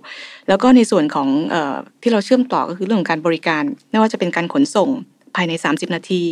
[0.48, 4.90] แล้วก็ในส่วนของเออที่เราเชื่อมต่อก็คือเรื่องของการบริการ ไม่ว่าจะเป็นการขนส่ง
[5.38, 6.22] ภายใน 30 นาที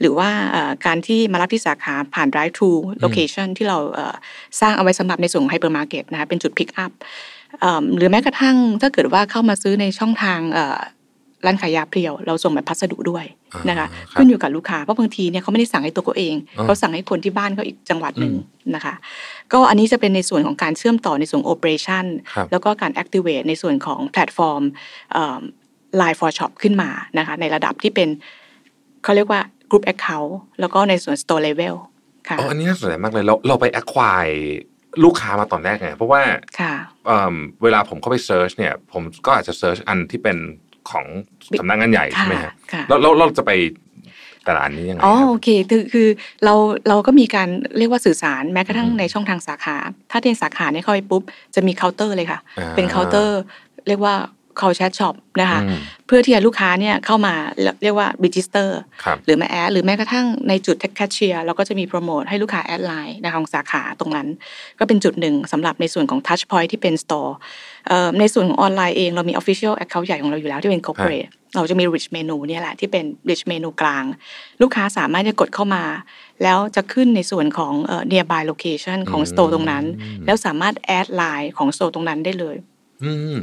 [0.00, 2.72] หรือว่าเอ่อการที่มารับที่สาขาผ่าน drive thru
[3.04, 4.14] location ที่เราเอ่อ
[4.60, 6.92] สร้างเอาไว้สำหรับในส่วนของ hypermarket นะคะเป็นจุด pick up
[7.60, 10.78] เอิ่มหรือแม้กระทั่งถ้าเกิดว่าเข้ามาซื้อในช่องทางเอ่อ
[11.46, 13.24] ร้านขายยาเพรียว เราส่งแบบพัสดุด้วย
[13.68, 18.94] นะคะอ่าครับขึ้นอยู่กับลูกค้าเพราะบางทีเนี่ยเขาไม่ได้สั่งให้ตัวเขาเองอ่าเขาสั่งให้คนที่บ้านเขาอีกจังหวัดหนึ่งออืมนะคะ
[19.52, 24.62] ก็อันนี้จะเป็นในส่วนของการเชื่อมต่อในส่วน operation ครับแล้วก็การ activate ในส่วนของแพลตฟอร์ม
[25.12, 25.40] เอ่อ
[26.00, 28.08] Line for Shop ขึ้นมานะคะในระดับที่เป็น
[29.08, 31.74] เขาเรียกว่า group account แล้วก็ในส่วน store level
[32.28, 34.38] ค่ะอ๋ออันนี้น่าสนใจมากเลยเราเราไป acquire
[35.04, 36.22] ลูกค้ามาตอนแรกไงเพราะว่า
[36.60, 36.74] ค่ะ
[37.06, 40.36] เอิ่มเวลาผมเข้าไป search เนี่ย ผมก็อาจจะ search อันที่เป็น
[40.90, 41.06] ของ
[41.60, 43.52] สำนักงานใหญ่ใช่ไหมฮะค่ะแล้วแล้วเราจะไป
[44.48, 46.08] ตลาดนี้ยังไงอ๋อครับโอเคคือคือ
[46.44, 46.54] เรา
[46.88, 47.48] เราก็มีการ
[47.78, 49.76] เรียกว่าสื่อสารแม้กระทั่งอืมในช่องทางสาขา
[50.10, 51.22] ถ้าในสาขาเนี่ยเข้าไปปุ๊บ
[51.54, 53.38] จะมีเคาน์เตอร์เลยค่ะอ่าเป็นเคาน์เตอร์
[53.88, 54.14] เรียกว่า
[54.60, 57.34] call chat shop นะคะอืมเพื่อที่จะลูกค้าเนี่ยเข้ามา
[57.82, 58.68] เรียกว่า register
[59.04, 64.28] ครับหรือมา add หรือแม้กระทั่งในจุดแคชเชียร์เราก็จะมีโปรโมทให้ลูกค้า add ไลน์นะคะของสาขาตรงนั้น
[64.78, 67.32] ก็เป็นจุดหนึ่งสำหรับในส่วนของ touch point ที่เป็น store
[67.88, 74.04] เอ่อในส่วนของออนไลน์เองเรามี official account ใหญ่ของเราอยู่แล้วที่เป็น corporate เราจะมี rich menu เนี่ยแหละที่เป็น rich menu กลาง
[74.62, 75.84] ลูกค้าสามารถจะกดเข้ามา
[76.42, 79.84] แล้วจะขึ้นในส่วนของเอ่อ nearby location ของอืม store ตรงนั้น
[80.26, 82.56] แล้วสามารถ add ไลน์ของ store ตรงนั้นได้เลย
[83.04, 83.36] อืม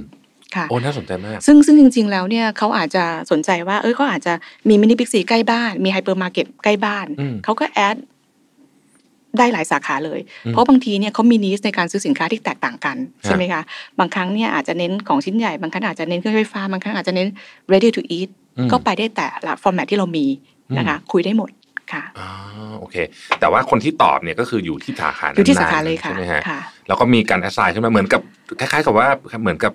[0.55, 4.33] ค่ะโอ้น่าสนใจมาก ซึ่งซึ่งจริง ๆ แล้วเนี่ยเขาอาจจะสนใจว่าเออเขาอาจจะ
[4.69, 7.97] มีมินิบิ๊กซีใกล้บ้านมีไฮเปอร์มาร์เก็ตใกล้บ้านอืมเขาก็ add
[9.37, 13.61] ได้หลายสาขาเลยอืมเพราะบางทีเนี่ยเขามี needs ในการซื้อสินค้าที่แตกต่างกันใช่ไหมคะ
[13.99, 17.27] บางครั้งเนี่ยอาจจะเน้นของชิ้นใหญ่ บางครั้งอาจจะเน้นเครื่องใช้ไฟฟ้า บางครั้งอาจจะเน้น
[17.71, 20.25] ready to eat อืมก็ไปได้แต่ละ format ที่เรามี
[20.77, 21.49] นะคะคุยได้หมด
[21.93, 22.29] ค่ะอ่า
[22.79, 22.95] โอเค
[23.39, 28.21] แต่ว่าคนที่ตอบเนี่ยก็คืออยู่ที่สาขาอยู่ที่สาขานั้นๆเลยค่ะใช่ไหมฮะค่ะแล้วก็มีการ assign ขึ้นมาเหมือนกับ
[28.59, 29.07] คล้ายๆกับว่า
[29.41, 29.73] เหมือนกับ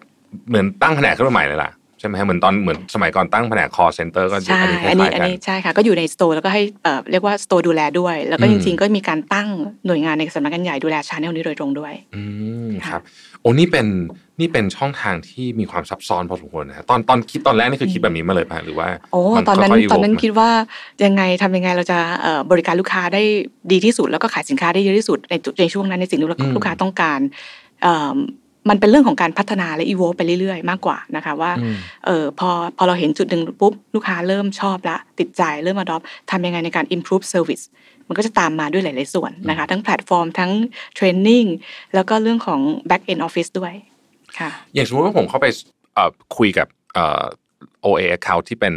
[0.49, 9.49] เหมือนตั้งแผนกขึ้นมาใหม่เลยล่ะใช่ไหมฮะเหมือนตอนเหมือนสมัยก่อนตั้งแผนก call center ก็ใช่อันนี้อันนี้คล้ายๆกันอันนี้ใช่ค่ะก็อยู่ใน store แล้วก็ให้เอ่อเรียกว่า store ดูแลด้วย แล้วก็อืมจริงๆก็มีการตั้ง
[9.87, 12.23] หน่วยงานในสำนักงานใหญ่ดูแล channel นี้โดยตรงด้วยอื
[12.69, 13.03] มค่ะครับ
[13.41, 13.87] โอ้นี่เป็น
[14.41, 20.51] นี่เป็นช่องทางที่มีความซับซ้อนพอสมควรนะฮะตอนตอนคิดตอนแรกนี่คือคิดแบบนี้มาเลยป่ะหรือว่าโอ้มันค่อยๆตอนนั้นตอนนั้น evolve คิดว่า
[21.05, 23.23] ยังไงทำยังไงเราจะเอ่อบริการลูกค้าได้
[23.73, 27.21] ดีที่สุด แล้วก็ขายสินค้าได้เยอะที่สุดในจุดในช่วงนั้นในสิ่งที่อืมลูกค้าต้องการ
[27.83, 28.17] เอ่อ
[28.69, 31.77] มันเป็นเรื่องของการพัฒนาและ evolve ไปเรื่อยๆ มากกว่านะคะว่าอืม
[32.07, 37.65] เออพอพอเราเห็นจุดหนึ่งปุ๊บลูกค้าเริ่มชอบละติดใจเริ่ม adopt ทำยังไงในการ improve service
[38.07, 40.51] มันก็จะตามมาด้วยหลาย ๆ ส่วนนะคะ ทั้งแพลตฟอร์มทั้ง
[40.99, 41.49] training
[41.95, 43.73] แล้วก็เรื่องของ back end office ด้วย
[44.39, 45.47] ค่ะอย่างสมมติว่าผมเข้าไป
[45.95, 47.23] เอ่อคุยกับเอ่อ
[47.85, 48.75] OA account ที่เป็น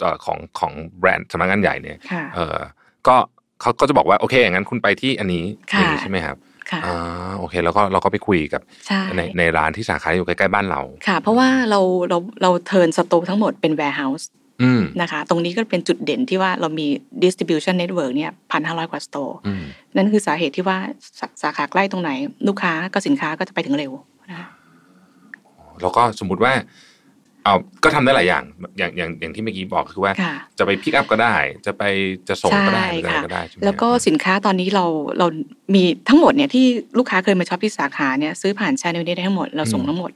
[0.00, 2.58] เอ่อของของแบรนด์สำนักงานใหญ่เนี่ยค่ะเออ
[3.06, 3.16] ก็
[3.60, 6.36] เขาก็จะบอกว่าโอเคอย่างนั้นคุณไปที่อันนี้ค่ะย่างนี้ใช่ไหมครับ
[6.70, 14.24] ค่ะอ่าโอเค แล้วก็เราก็ไปคุยกับใช่ในในร้านที่สาขาที่อยู่ใกล้ๆบ้านเราค่ะ เพราะว่าเราเราเรา turn store ทั้งหมดเป็น warehouse
[14.62, 16.86] อืมนะคะ ตรงนี้ก็เป็นจุดเด่นที่ว่าเรามี
[17.24, 19.64] distribution network เนี่ยพันห้าร้อยกว่า store อืม
[19.96, 20.78] นั่นคือสาเหตุที่ว่า
[21.20, 22.10] สาสาขาใกล้ตรงไหน
[22.48, 23.92] ลูกค้าก็สินค้าก็จะไปถึงเร็ว
[24.30, 24.46] นะคะ
[25.82, 26.52] แล้วก็สมมุติว่า
[27.44, 28.44] เอาก็ทำได้หลายอย่าง
[28.78, 31.34] อย่างอย่างอย่างที่เมื่อกี้บอกคือว่าค่ะจะไป pick up ก็ได้
[31.66, 31.82] จะไป
[32.28, 34.84] จะส่งก็ได้ใช่หรืออะไรค่ะก็ได้ใช่ไหมแล้วก็ครับสินค้าตอนนี้เรา
[35.18, 35.26] เรา
[35.74, 36.64] มีทั้งหมดเนี่ยที่
[36.98, 40.10] ลูกค้าเคยมา shop ที่สาขาเนี่ยซื้อผ่าน channel นี้ได้ทั้งหมดเราส่งทั้งหมด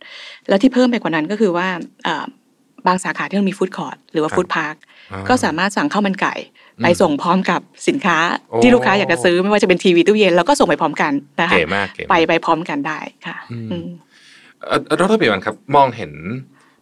[0.49, 1.69] แล้วที่เพิ่มไปกว่านั้นก็คือว่า
[2.05, 2.25] เอ่อ
[2.87, 4.75] บางสาขาที่มันมี food court หรือว่า food park
[5.13, 6.35] อ่าก็สามารถสั่งข้าวมันไก่
[6.77, 8.17] อืมไปส่งพร้อมกับสินค้า
[8.51, 13.89] โอ้ที่ลูกค้าอยากจะซื้อไม่ว่าจะเป็นทีวีตู้เย็นเราก็ส่งไปพร้อมกันนะคะเก๋มากเก๋มากไปไปพร้อมกันได้ค่ะอืมอืม
[14.67, 16.13] เอ่อดรเปียวันครับ มองเห็น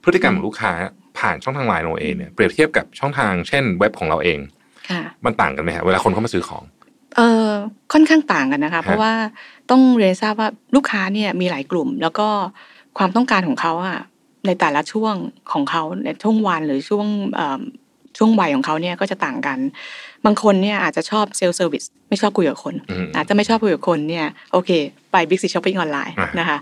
[0.04, 0.72] พฤติกรรมของลูกค้า
[1.18, 4.38] ผ่านช่องทางไลน์เราเองเนี่ยเปรียบเทียบกับช่องทางเช่นเว็บของเราเอง
[4.90, 6.64] ค่ะมันต่างกันไหมฮะเวลาคนเข้ามาซื้อของ
[7.16, 7.50] เอ่อ
[7.92, 9.12] ค่อนข้างต่างกันนะคะ เพราะว่า
[9.70, 12.28] ต้องเรียนทราบว่าลูกค้าเนี่ยมีหลายกลุ่ม แล้วก็
[12.98, 13.98] ความต้องการของเขาอะ
[14.46, 15.14] ในแต่ละช่วง
[15.52, 17.60] ของเขาในช่วงวันหรือช่วงเอ่อ
[18.18, 19.58] ช่วงวัยของเขาเนี่ยก็จะต่างกัน
[20.24, 24.70] บางคนเนี่ยอาจจะชอบ self service ไม่ชอบคุยกับคนอืมอาจจะไม่ชอบคุยกับคนเนี่ยโอเค
[25.12, 26.58] ไปบิ๊กซีช้อปปิ้งออนไลน์อ่านนะคะ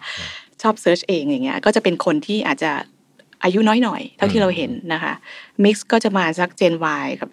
[0.63, 2.73] ชอบ search เองอย่างเงี้ยก็จะเป็นคนที่อาจจะ
[3.45, 5.13] อายุน้อยหน่อยเท่าที่เราเห็นนะคะ
[5.65, 6.75] mix ก็จะมาสัก Gen
[7.05, 7.31] Y กับ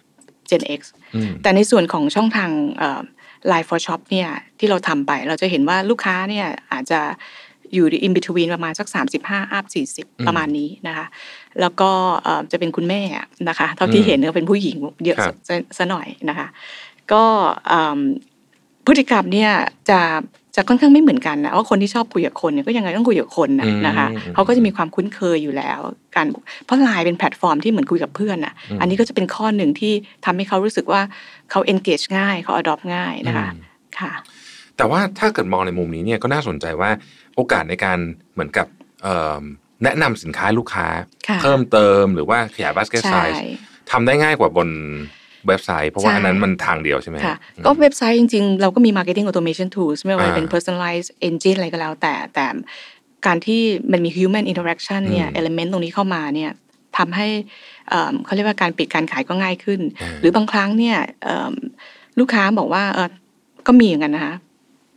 [0.50, 0.80] Gen X
[1.14, 2.50] อืมแต่ในส่วนของช่องทาง
[3.48, 7.00] ไลฟ์ for shop เนี่ยที่เราทำไปเราจะเห็นว่าลูกค้าเนี่ยอาจจะ
[7.74, 8.86] อยู่ใน in between ประมาณสัก
[9.22, 11.06] 35 up อืม40 ประมาณนี้นะคะ
[11.60, 11.90] แล้วก็
[12.22, 13.02] เอ่อจะเป็นคุณแม่
[13.48, 16.48] นะคะ เท่าที่อืมเห็นก็เป็นผู้หญิงเยอะครับซะซะหน่อยนะคะ
[17.12, 17.24] ก็
[17.68, 17.98] เอิ่ม
[18.86, 19.52] พฤติกรรมเนี่ย
[19.90, 20.00] จะ
[20.56, 25.80] จะค่อนข้างไม่เหมือนกันนะว่าคนที่ชอบคุยกับคนเนี่ยก็ยังไงต้องคุยกับคนนะอืมนะคะอืมเขาก็จะมีความคุ้นเคยอยู่แล้ว
[26.16, 26.26] การ
[26.66, 29.92] เพราะไลน์เป็นแพลตฟอร์มที่เหมือนคุยกับเพื่อนอะอืมอันนี้ก็จะเป็นข้อหนึ่งที่
[30.24, 31.00] ทำให้เขารู้สึกว่า
[31.50, 33.60] เขา engage ง่ายเขา adopt ง่ายนะคะอืม
[33.98, 34.12] ค่ะ
[34.76, 36.90] แต่ว่าถ้าเกิดมองในมุมนี้เนี่ยก็น่าสนใจว่า
[37.36, 37.98] โอกาสในการ
[38.32, 38.66] เหมือนกับ
[39.02, 39.42] เอิ่ม
[39.84, 40.86] แนะนำสินค้าให้ลูกค้า
[41.28, 43.38] ค่ะเพิ่มเติมหรือว่าขยาย basket ใช่ size
[43.90, 44.68] ทำได้ง่ายกว่าบน
[45.48, 52.46] เว็บไซต์ เพราะว่าใช่อันนั้นมันทางเดียวใช่ไหมฮะค่ะอืมก็เว็บไซต์จริงๆ เราก็มี marketing automation tools ไม่ว่าจะเป็นอ่า personalized engine อะไรก็แล้ว แต่แต่
[53.26, 53.60] การที่
[53.92, 56.50] มันมี human interaction เนี่ยอืม element ตรงนี้เข้ามาเนี่ย
[56.98, 57.28] ทำให้
[57.88, 61.54] เอิ่มเขาเรียกว่าการปิดการขายก็ง่ายขึ้นอ่าหรือบางครั้งเนี่ยเอิ่ม
[62.18, 63.08] ลูกค้าบอกว่าเออ
[63.66, 64.34] ก็มีอย่างนั้นนะคะ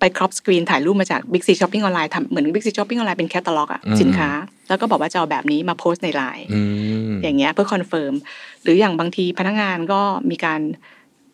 [0.03, 4.29] ไป crop screen ถ่ายรูปมาจาก Big C Shopping Online ทำเหมือน Big C Shopping Online เป็นแคตตาล็อกอะอืมสินค้า
[4.69, 6.61] แล้วก็บอกว่าจะเอาแบบนี้มาโพสต์ในไลน์อื
[7.09, 8.13] มอย่างเงี้ยเพื่อ confirm
[8.63, 10.59] หรืออย่างบางทีพนักงานก็มีการ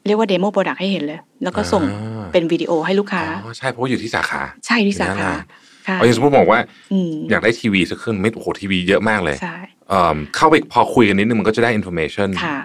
[0.06, 5.30] เรียกว่า demo product ให้เห็นเลย แล้วก็ส่งอ่าเป็นวิดีโอให้ลูกค้าอ๋อใช่เพราะว่าอยู่ที่สาขา ใช่ที่สาขา
[5.88, 6.60] ค่ะเอาอย่างสมมติบอกว่า
[6.92, 9.58] อืมอยากได้ทีวีสักเครื่องไม่โอ้โหทีวีเยอะมากเลยใช่
[9.90, 12.58] เอิ่มเข้าไปพอคุยกันนิดนึงมันก็จะได้ information ค่ะ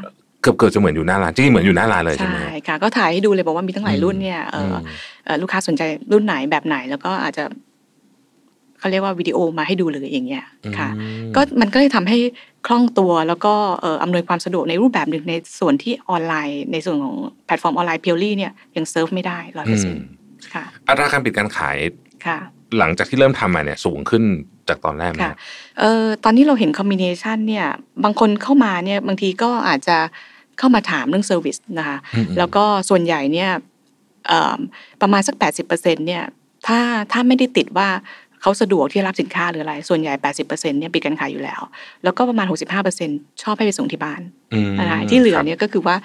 [0.45, 4.77] เกือบเกือบจะเหมือนอยู่หน้าร้านจริงๆเหมือนอยู่หน้าร้านเลยใช่ไหมใช่ค่ะก็ถ่ายให้ดูเลยบอกว่ามีตั้งหลายรุ่นเนี่ยเอออ
[5.25, 7.45] เอ่อลูกค้าสนใจรุ่นไหนแบบไหนแล้วก็อาจจะ
[8.79, 10.45] เขาเรียกว่าวิดีโอมาให้ดูเลยอย่างเงี้ย
[10.79, 12.19] ค่ะอืมก็มันก็เลยทำให้
[12.67, 21.77] คล่องตัวแล้วก็เอ่ออำนวยความสะดวกในรูปแบบหนึ่งในส่วนที่ออนไลน์ ในส่วนของแพลตฟอร์มออนไลน์ purely เนี่ยยังเซิร์ฟไม่ได้ร้อยเปอร์เซ็นต์อืมค่ะอัตราการปิดการขาย
[22.27, 22.39] ค่ะ
[22.79, 24.25] หลังจากที่เริ่มทำมาเนี่ยสูงขึ้น
[24.69, 25.39] จากตอนแรกไหมค่ะครับ
[25.81, 27.67] เอ่อตอนนี้เราเห็น combination เนี่ย
[28.05, 29.99] บางคนเข้ามาเนี่ยบางทีก็อาจจะ
[30.59, 33.51] เข้ามาถามเรื่อง service นะคะอืมแล้วก็ส่วนใหญ่เนี่ย
[34.27, 34.59] เอิ่ม
[35.03, 35.35] ประมาณสัก
[35.67, 35.69] 80%
[36.07, 36.23] เนี่ย
[36.67, 36.81] ถ้า
[37.13, 37.89] ถ้าไม่ได้ติดว่า
[38.41, 40.15] เขาสะดวกที่จะรับสินค้าหรืออะไร ส่วนใหญ่
[40.45, 41.61] 80%เนี่ยปิดการขายอยู่แล้ว
[42.05, 42.47] แล้วก็ประมาณ
[42.95, 44.21] 65%ชอบให้ไปส่งที่บ้าน
[44.55, 45.97] อืมนะคะที่เหลือครับเนี่ยก็คือว่า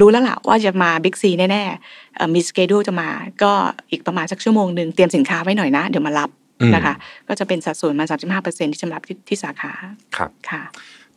[0.00, 3.08] รู้แล้วล่ะว่าจะมาบิ๊กซีแน่ๆเอ่อมีสเกดูจะมา
[3.42, 3.52] ก็
[3.90, 6.94] อีกประมาณสักชั่วโมงหนึ่งเตรียมสินค้าไว้หน่อยนะ เดี๋ยวมารับอืมนะคะ
[7.28, 9.72] ก็จะเป็นสัดส่วนมา 35%ที่จะมารับที่ที่สาขา
[10.16, 10.62] ครับค่ะ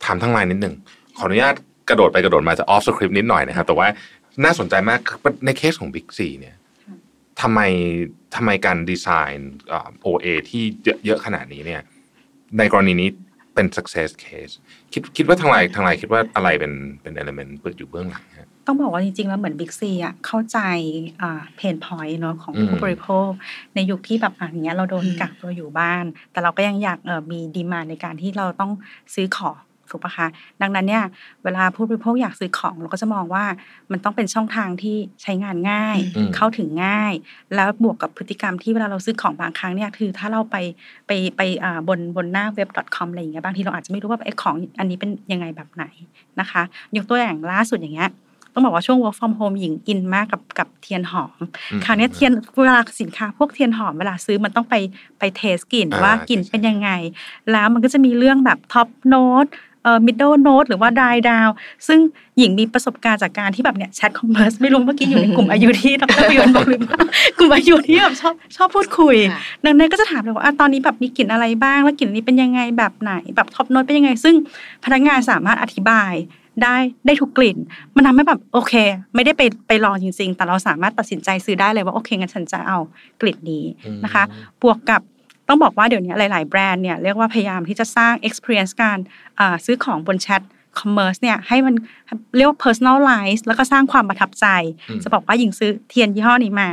[0.04, 0.74] ถามทางไลน์นิดนึง
[1.18, 1.54] ขออนุญาต
[1.88, 3.88] กระโดดไปกระโดดมาจะออฟสคริปต์นิดหน่อยนะครับ แต่ว่า
[4.44, 6.56] น่าสนใจมากคือในเคสของ Big C เนี่ย
[7.40, 7.60] ทำไม
[8.36, 9.52] ทำไมการดีไซน์
[10.02, 11.82] โอเอที่เยอะเยอะขนาดนี้เนี่ย
[12.58, 13.08] ในกรณีนี้
[13.54, 14.54] เป็น success case
[14.92, 16.72] คิดคิดว่าทางไลน์ทางไลน์คิดว่าอะไรเป็น
[17.02, 20.58] เป็น element เปิดอยู่เบื้องหลังฮะต้องบอกว่าจริงๆ แล้วเหมือนบิ๊กซีอะเข้าใจ
[21.20, 23.28] อ่า pain point เนาะของอืมผู้บริโภค
[23.74, 28.72] ในยุคที่แบบอะอย่างเงี้ยเราโดนอืมกักตัวอยู่บ้าน แต่เราก็ยังอยากเออมี demand ในการที่เราต้อง
[29.14, 29.56] ซื้อของ
[29.90, 30.26] ถูกปะคะ
[30.62, 31.04] ดังนั้นเนี่ย
[31.44, 33.44] เวลาผู้บริโภคอยากซื้อของเราก็จะมองว่า
[33.92, 37.12] มันต้องเป็นช่องทางที่ใช้งานง่ายอืมเข้าถึงง่าย
[37.54, 40.56] แล้วบวกกับพฤติกรรมที่เวลาเราซื้อของบางครั้งเนี่ยคือถ้าเราไป
[41.06, 45.84] ไปไปอ่าบนบนหน้าเว็บ .com อะไรอย่างเงี้ยบางทีเราอาจจะไม่รู้ว่าไอ้ของอันนี้เป็นยังไงแบบไหน
[46.40, 46.62] นะคะ
[46.96, 48.10] ยกตัวอย่างล่าสุดอย่างเงี้ย
[48.52, 51.40] ต้องบอกว่าช่วง work from home หญิงอินมากกับกับเทียนหอม
[51.72, 54.74] อืมคราวเนี้ยเทียนเวลาสินค้าพวกเทียนหอมเวลาซื้อมันต้องไป
[55.18, 56.90] ไป test กลิ่นอ่าว่ากลิ่นใช่เป็นยังไง
[57.52, 59.46] แล้วมันก็จะมีเรื่องแบบ top note
[59.86, 61.50] เอ่อ middle note หรือว่า dry down
[61.88, 62.00] ซึ่ง
[62.38, 67.00] หญิงมีประสบการณ์จากการที่แบบเนี่ย chat commerce ไม่รู้เมื่อกี้อยู่ในกลุ่มอายุที่ดรประยนบอกหรือเปล่า
[67.38, 74.34] กลุ่มอายุที่แบบชอบชอบพูดคุยค่ะดังนั้นก็จะถามเลยว่าอะตอนนี้แบบมีกลิ่นอะไรบ้าง แล้วกลิ่นนี้เป็นยังไงแบบไหนแบบท็อปโน้ตเป็นยังไง ซึ่ง
[74.84, 76.12] พนักงานสามารถอธิบาย
[76.62, 77.56] ได้ได้ทุกกลิ่น
[77.94, 78.74] มันทำให้แบบโอเค
[79.14, 82.78] ไม่ได้ไปไปลองจริง ๆ แต่เราสามารถตัดสินใจซื้อได้เลยว่าโอเคงั้นฉันจะเอา
[83.20, 83.64] กลิ่นนี้
[84.04, 84.22] นะคะ
[84.62, 85.02] บวกกับ
[85.48, 88.98] ต้องบอกว่าเดี๋ยวนี้หลาย ๆ แบรนด์เนี่ยเรียกว่าพยายามที่จะสร้าง experience การ
[89.38, 90.42] อ่าซื้อของบนแชท
[90.78, 91.74] commerce เนี่ยให้มัน
[92.36, 94.46] เรียกว่า personalize แล้วก็สร้างความประทับใจ
[94.88, 96.70] อืมจะบอกว่าหญิงซื้อเทียนยี่ห้อนี้มา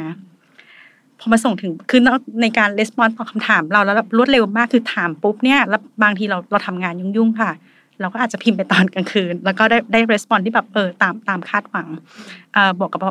[1.20, 2.02] พอมาส่งถึงคือ
[2.42, 7.52] ในการ response ตอบคำถามเราแล้วรวดเร็วมากคือถามปุ๊บเนี่ยแล้วบางทีเราเราทำงานยุ่งๆค่ะ
[8.02, 11.88] เราก็อาจจะพิมพ์ไปตอนกลางคืน แล้วก็ได้ได้ response ที่แบบเออตามตามคาดหวัง
[12.54, 13.02] เอ่อบวกกับ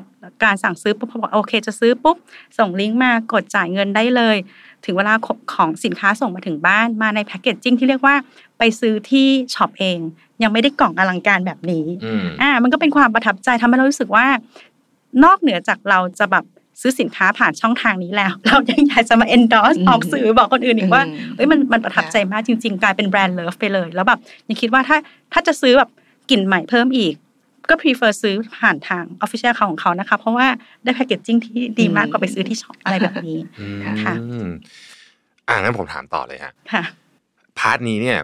[0.44, 2.16] การสั่งซื้อปุ๊บพอบอกโอเค จะซื้อปุ๊บ
[2.58, 4.36] ส่งลิงก์มากดจ่ายเงินได้เลย
[4.84, 5.14] ถึงเวลา
[5.54, 8.14] ของสินค้าส่งมาถึงบ้านมาใน packaging ที่เรียกว่า
[8.58, 9.98] ไปซื้อที่ช็อปเอง
[10.42, 14.26] ยังไม่ได้กล่องอลังการแบบนี้อืมอ่ามันก็เป็นความประทับใจทำให้เรารู้สึกว่า
[15.24, 16.44] นอกเหนือจากเราจะแบบ
[16.80, 24.96] ซื้อสินค้าผ่านช่องทางนี้แล้ว เรายังอยากจะมา endorse อืมออกสื่อบอกคนอื่นอีกว่าอืมเอ้ยมันมันประทับใจมากจริง ๆ กลายเป็นแบรนด์เลิฟไปเลย แล้วแบบยังคิดว่าถ้า
[25.32, 25.90] ถ้าจะซื้อแบบ
[26.30, 27.14] กลิ่นใหม่เพิ่มอีก
[27.68, 30.46] ก็ prefer ซื้อผ่านทาง official ของเขานะคะ เพราะว่า
[30.84, 34.14] ได้แพคเกจจิ้งที่ดีมากกว่าไปซื้อที่ช็อปอะไรแบบนี้อืมค่ะ
[35.48, 36.82] อ่างั้นผมถามต่อเลยฮะค่ะ
[37.58, 38.18] part นี้เนี่ย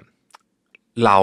[1.04, 1.18] เรา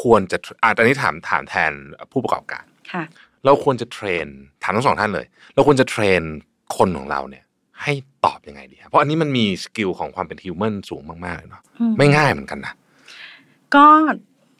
[0.00, 1.72] ควรจะอ่าตอนนี้ถามถามแทน
[2.12, 3.04] ผู้ประกอบการค่ะ
[3.44, 4.26] เราควรจะ train
[4.62, 6.22] ถามทั้งสองท่านเลย เราควรจะ train
[6.76, 7.44] คนของเราเนี่ย
[7.82, 7.92] ให้
[8.24, 12.74] ตอบยังไงดีครับเพราะอันนี้มันมี skill ของความเป็น human สูงมากๆเลยเนาะอืมไม่ง่ายเหมือนกันนะ
[13.74, 13.86] ก็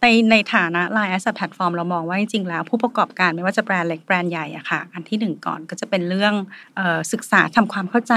[0.05, 6.35] ในในฐานะ Line as a platform เรามองว่าจริงๆแล้ว ผู้ประกอบการไม่ว่าจะแบรนด์เล็กแบรนด์ใหญ่อะค่ะ อันที่หนึ่งก่อนก็จะเป็นเรื่อง
[6.77, 8.15] เออศึกษาทำความเข้าใจ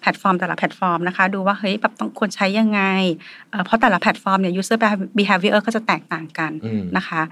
[0.00, 2.80] แพลตฟอร์มแต่ละแพลตฟอร์มนะคะ ดูว่าเฮ้ยแบบต้องควรใช้ยังไง
[3.50, 4.78] เอ่อเพราะแต่ละแพลตฟอร์มเนี่ย user
[5.18, 7.22] behavior ก็จะแตกต่างกันอืมนะคะ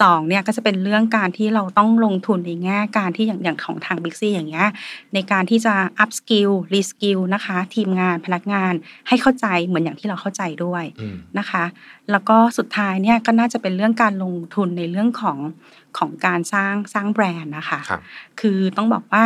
[0.00, 4.68] สองเนี่ยก็จะเป็นเรื่องการที่เราต้องลงทุนในแง่การที่อย่างอย่างของทาง Big C อย่างเงี้ย
[5.14, 8.72] ในการที่จะ upskill reskill นะคะ ทีมงานพนักงาน
[9.08, 11.64] ให้เข้าใจเหมือนอย่างที่เราเข้าใจด้วยอืมนะคะ
[12.12, 15.38] แล้วก็สุดท้ายเนี่ยก็น่าจะเป็นเรื่องการลงทุนในเรื่องของ
[15.98, 18.00] ของการสร้างสร้างแบรนด์นะคะครับ
[18.40, 19.24] คือต้องบอกว่า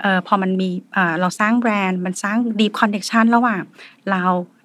[0.00, 3.62] เออพอมันมีเอ่อเราสร้างแบรนด์มันสร้าง deep connection ระหว่าง
[4.10, 4.22] เรา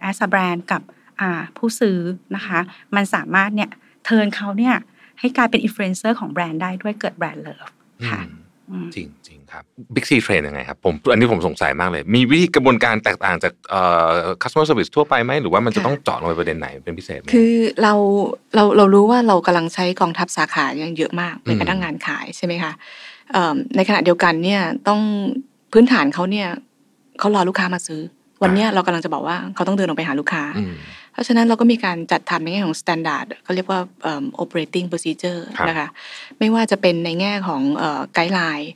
[0.09, 0.81] as a brand กับ
[1.21, 1.97] อ่าผู้ซื้อ
[2.35, 2.59] นะคะ
[2.95, 3.69] มันสามารถเนี่ย
[4.05, 4.75] turn เขาเนี่ย
[5.19, 7.67] ให้กลายเป็นอินฟลูเอนเซอร์ของแบรนด์ได้ด้วยเกิด brand love
[8.09, 8.42] ค่ะอืมอืม
[8.95, 9.63] จริงจริงครับ
[9.95, 17.93] บิ๊กซี train ยังไงครับผมอันนี้ผมสงสัยมากเลย มีวิธีกระบวนการแตกต่างจากเอ่อ customer service ทั่วไปไหมหรือว่ามันจะค่ะต้องเจาะลงไปประเด็นไหนเป็นพิเศษไหมคือเรา
[18.55, 22.71] เราเรารู้ว่าเรากำลังใช้กองทัพสาขาอย่างเยอะมากในอืมกระทั่งงานขายใช่ไหมคะ
[23.31, 25.01] เอ่อในขณะเดียวกันเนี่ยต้อง
[25.73, 26.47] พื้นฐานเขาเนี่ย
[27.19, 28.01] เขารอลูกค้ามาซื้อ
[28.43, 30.73] วันเนี้ยเรากำลังจะบอกว่าเขาต้องเดินออกไปหาลูกค้าอืม
[31.13, 35.87] เพราะฉะนั้นเราก็มีการจัดทำในแง่ของ standard เขาเรียกว่าเอิ่ม operating procedure ครับนะคะ
[36.39, 37.61] ไม่ว่าจะเป็นในแง่ของ
[38.13, 38.71] ไกด์ไลน์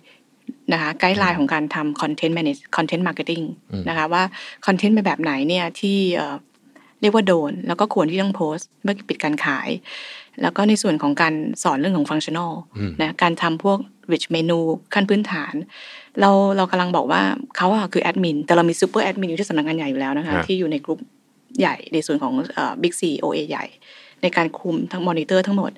[0.74, 4.24] นะคะไกด์ไลน์ของการทำ content manage content marketing อืมนะคะว่า
[4.66, 6.36] content เป็นแบบไหนเนี่ยที่เอ่อ
[7.02, 9.70] เรียกว่าโดน แล้วก็ควรที่ต้องโพสต์เมื่อปิดการขาย
[10.42, 13.80] แล้วก็ในส่วนของการสอนเรื่องของ functional อืมนะการทำพวก
[14.12, 14.60] rich menu
[14.94, 15.54] ขั้นพื้นฐาน
[16.20, 17.22] เราเรากำลังบอกว่า
[17.58, 21.00] เขาอะคือแอดมินแต่เรามี super admin อยู่ที่สำนักงานใหญ่อยู่แล้วนะคะฮะที่อยู่ในกลุ่ม
[21.60, 22.34] ใหญ่ในส่วนของ
[22.82, 23.66] บิ๊กซี OA ใหญ่
[24.22, 25.72] ในการคุมทั้งมอนิเตอร์ทั้งหมด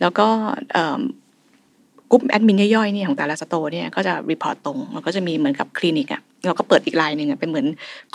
[0.00, 0.26] แล้วก็
[0.72, 1.00] เอิ่ม
[2.12, 7.66] กลุ่มแอดมินย่อยๆเนี่ยของแต่ละ store เนี่ยก็จะ report ตรงแล้วก็จะมีเหมือนกับคลินิกอะเราก็เปิดอีกไลน์หนึ่งอะเป็นเหมือน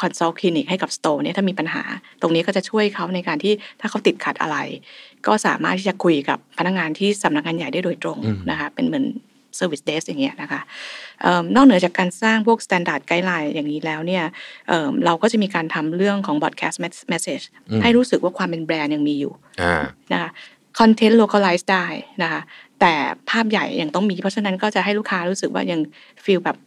[0.02, 1.84] consult clinic ให้กับ store เนี่ยถ้ามีปัญหา
[2.22, 4.58] ตรงนี้ก็จะช่วยเขาในการที่ถ้าเขาติดขัดอะไร
[5.28, 9.06] ก็สามารถที่จะคุยกับพนักงานที่สำนักงานใหญ่ได้โดยตรงอืมนะคะเป็นเหมือน
[9.60, 10.62] Service Desk อย่างเงี้ยนะคะ
[11.22, 14.24] เอิ่มนอกเหนือจากการสร้างพวก Standard Guideline อย่างนี้แล้วเนี่ย
[14.68, 16.78] เอิ่มเราก็จะมีการทำเรื่องของ Broadcast
[17.14, 20.30] Message อืมให้รู้สึกว่าความเป็นแบรนด์ยังมีอยู่อ่านะคะ
[20.80, 21.86] คอนเทนต์ localize ได้
[22.24, 22.42] นะคะ
[22.82, 22.94] แต่
[23.30, 25.80] ภาพใหญ่ยังต้องมีเพราะฉะนั้นก็จะให้ลูกค้ารู้สึกว่ายัง
[26.26, 26.58] feel แบบ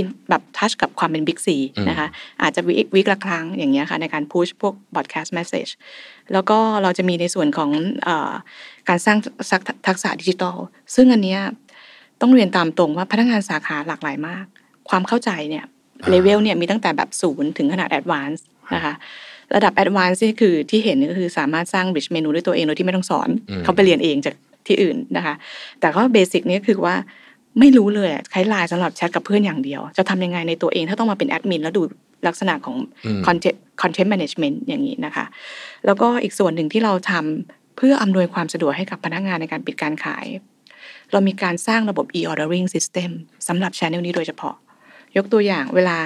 [0.00, 2.08] in แบบ touch กับความเป็นบิ๊กซีอืมนะคะ
[2.42, 5.70] อาจจะ week week ละครั้งอย่างเงี้ยค่ะในการ push พวก broadcast message
[6.32, 7.70] แล้วก็เราจะมีในส่วนของ
[8.04, 8.32] เออ
[8.88, 9.18] การสร้าง
[9.50, 10.56] ทักทักษะดิจิทัล
[10.94, 11.40] ซึ่งอันเนี้ย
[12.20, 14.44] ต้องเรียนตามตรงว่าพนักงานสาขาหลากหลายมาก
[14.88, 15.64] ความเข้าใจเนี่ย
[16.10, 18.94] เลเวลเนี่ยมีตั้งแต่แบบศูนย์ถึงขนาด advance นะคะ
[19.54, 24.34] ระดับ advance นี่คือที่เห็นก็คือสามารถสร้าง rich menu ด้วยตัวเองโดยที่ไม่ต้องสอนอืมเขาไปเรียนเองจาก
[24.66, 25.34] ที่อื่นนะคะ
[25.80, 26.96] แต่ก็ basic นี่คือว่า
[27.60, 31.82] ไม่รู้เลยอะใช้ไลน์สำหรับแชทกับเพื่อนอย่างเดียว จะทำยังไงในตัวเองถ้าต้องมาเป็นแอดมินแล้วดู
[32.26, 32.76] ลักษณะของ
[33.06, 35.24] อืม content content management อย่างนี้นะคะ
[35.86, 40.26] แล้วก็อีกส่วนหนึ่งที่เราทำเพื่ออำนวยความสะดวกให้กับพนักงานในการปิดการขาย
[41.12, 43.10] เรามีการสร้างระบบ e-ordering system
[43.48, 44.54] สำหรับ channel นี้โดยเฉพาะ
[45.16, 45.98] ยกตัวอย่างเวลา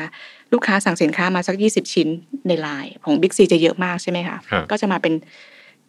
[0.52, 2.08] ลูกค้าสั่งสินค้ามาสัก 20 ชิ้น
[2.46, 5.14] ในไลน์ของ Big C จะเยอะมากใช่ไหมคะครับก็จะมาเป็น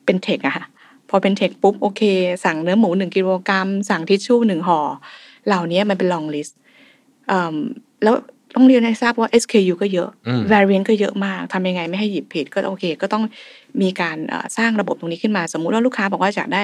[0.06, 0.66] เป็น text อะค่ะ
[1.10, 2.02] พอเป็น text ปุ๊บโอเค
[2.46, 4.80] สั่งเนื้อหมูหนึ่งกิโลกรัม สั่งทิชชู่หนึ่งห่อ
[5.48, 6.54] เหล่านี้มันเป็น long list
[7.32, 7.56] อืม
[8.04, 8.16] แล้ว
[8.56, 13.24] ต้องเรียนให้ทราบว่า SKU ก็เยอะอืม variant ก็เยอะมากทำยังไงไม่ให้หยิบผิดก็โอเค ก็ต้อง
[13.82, 16.64] มีการเอ่อสร้างระบบตรงนี้ขึ้นมา สมมุติว่าลูกค้าบอกว่าอยากได้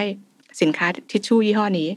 [0.61, 1.89] สินค้าทิชชู่ยี่ห้อนี้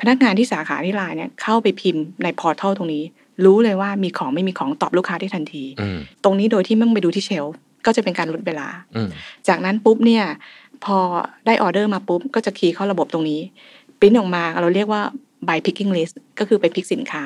[0.00, 3.04] พนักงานที่สาขาที่ไลน์เนี่ยเข้าไปพิมพ์ใน portal ตรงนี้
[3.44, 9.08] รู้เลยว่ามีของไม่มีของตอบลูกค้าได้ทันทีอืมตรงนี้โดยที่ไม่ต้องไปดูที่เชลฟ์ก็จะเป็นการลดเวลาอืม
[9.48, 10.24] จากนั้นปุ๊บเนี่ย
[10.84, 10.98] พอ
[11.46, 13.40] ได้ออเดอร์มาปุ๊บก็จะคีย์เข้าระบบตรงนี้
[14.00, 15.02] ปริ้นออกมาเราเรียกว่า
[15.48, 17.24] by picking list ก็คือไปพิกสินค้า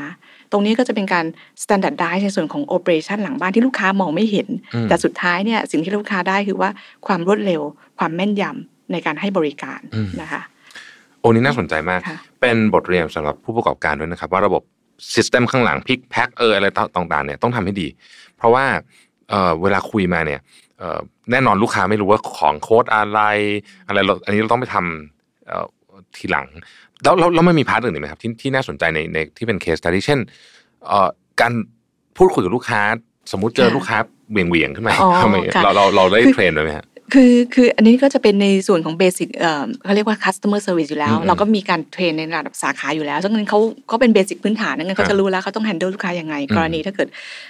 [0.53, 1.27] ตรงนี้ก็จะเป็นการ
[1.63, 6.71] standardize ในส่วนของ operation หลังบ้านที่ลูกค้ามองไม่เห็นอืมแต่สุดท้ายเนี่ยสิ่งที่ลูกค้าได้คือว่า
[7.07, 7.63] ความรวดเร็ว
[7.99, 9.81] ความแม่นยำในการให้บริการ
[10.21, 10.41] นะคะ
[11.21, 14.63] โอ้นี่น่าสนใจมากค่ะเป็นบทเรียนสำหรับผู้ประกอบการด้วยนะครับ ว่าระบบ
[15.15, 17.89] system ข้างหลัง pick pack เอออะไรต่างๆเนี่ยต้องทำให้ดี
[18.37, 18.65] เพราะว่า
[19.31, 20.41] เอ่อเวลาคุยมาเนี่ย
[20.79, 20.99] เอ่อ
[21.31, 23.21] แน่นอนลูกค้าไม่รู้ว่าของโค้ดอะไร
[23.87, 25.67] อะไรเราอันนี้เราต้องไปทำเอ่อ
[26.17, 26.47] ทีหลัง
[27.03, 30.19] แล้วแล้วแล้วมันมี part อื่นอีกไหมครับที่ที่น่าสนใจในในที่เป็น case study เช่น
[30.87, 31.09] เอ่อ
[31.41, 31.53] การ
[32.17, 32.81] พูดคุยกับลูกค้า
[33.33, 33.99] สมมุติเจอค่ะลูกค้า
[34.33, 47.09] เหวี่ยงเหวี่ยงๆขึ้นมาอ๋อทำไมค่ะเราเราเราได้คือ train ด้วยไหมฮะ คือคืออันนี้ก็จะเป็นในส่วนของ basic เอ่อเขาเรียกว่า customer service อยู่แล้วอืมเราก็มีการ train ในระดับสาขาอยู่แล้วซึ่งนั้นเขาเขาเป็น basic พื้นฐานนั้นครับเขาจะรู้แล้วเขาต้อง handle ลูกค้ายังไงอืมกรณีถ้าเกิด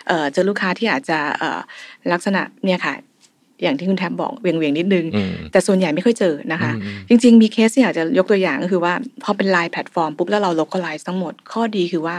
[0.08, 1.58] เอ่อเจอลูกค้าที่อาจจะเอ่อ
[2.12, 2.94] ลักษณะเนี่ยค่ะ
[3.62, 8.92] อย่างที่คุณแทบบอกเหวี่ยงเหวี่ยงๆนิดนึงอืมแต่ส่วนใหญ่ไม่ค่อยเจอนะคะอืมจริง ๆ มีเคสที่อยากจะยกตัวอย่างก็คือว่า
[9.24, 12.18] พอเป็นไลน์แพลตฟอร์มปุ๊บแล้วเรา localize ทั้งหมดข้อดีคือว่า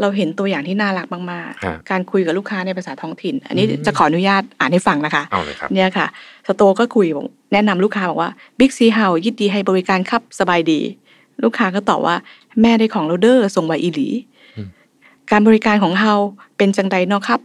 [0.00, 6.06] เราเห็นตัวอย่างที่น่ารักมากฮะๆการคุยกับลูกค้าในภาษาท้องถิ่น อันนี้อืมจะขออนุญาตอ่านให้ฟังนะคะเอาเลยครับเนี่ยค่ะ
[6.46, 10.80] store ก็คุยบอกแนะนำลูกค้าบอกว่าบิ๊กซีเฮายินดีให้บริการครับสบายดี
[11.42, 12.16] ลูกค้าก็ตอบว่า
[12.62, 14.08] แม่ได้ของโรเดอร์ส่งไวอีหลี
[14.56, 14.68] อืม
[15.30, 16.14] การบริการของเฮา
[16.56, 17.40] เป็นจังใดเนาะครับ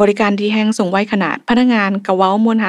[0.00, 2.68] บริการดีแห้งส่งไวขนาดพนักงานกระเว้ามวนไฮ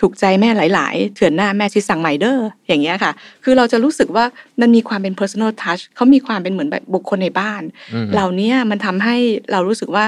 [0.00, 3.12] ถูกใจแม่หลาย ๆ เถื่อนหน้าแม่ชิสั่งใหม่เด้ออย่างเงี้ยค่ะ
[3.44, 4.24] คือเราจะรู้สึกว่า
[4.60, 7.62] มันมีความเป็น personal touch เขามีความเป็นเหมือนแบบบุคคลในบ้าน
[7.94, 9.16] อืมเหล่านี้มันทำให้
[9.52, 10.04] เรารู้สึกว่า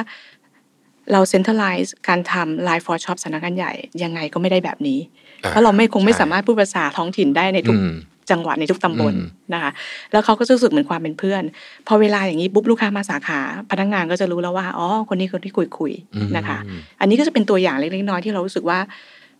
[1.13, 4.99] เรา centralize การทำ Line for Shop สำนักงานใหญ่ ยังไงก็ไม่ได้แบบนี้
[5.45, 7.95] อ่าเพราะเราไม่คงไม่ใช่สามารถพูดภาษาท้องถิ่นได้ในทุกอืม
[8.31, 9.71] จังหวัดในทุกตำบลอืมนะคะ
[10.13, 11.43] แล้วเขาก็จะรู้สึกเหมือนความเป็นเพื่อน
[11.87, 13.41] พอเวลาอย่างนี้ปุ๊บลูกค้ามาสาขา
[13.71, 16.59] พนักงานก็จะรู้แล้วว่าอ๋อคนนี้คนที่คุยคุยๆอืมนะคะ
[17.01, 18.79] อันนี้ก็จะเป็นตัวอย่างเล็กๆน้อยๆที่เรารู้สึกว่า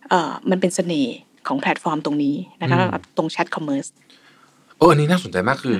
[0.09, 1.15] เออมันเป็นเสน่ห์
[1.47, 2.77] ของแพลตฟอร์มตรงนี้นะคะ
[3.17, 3.85] ตรง chat commerce
[4.77, 5.75] เอออันนี้น่าสนใจมากคือ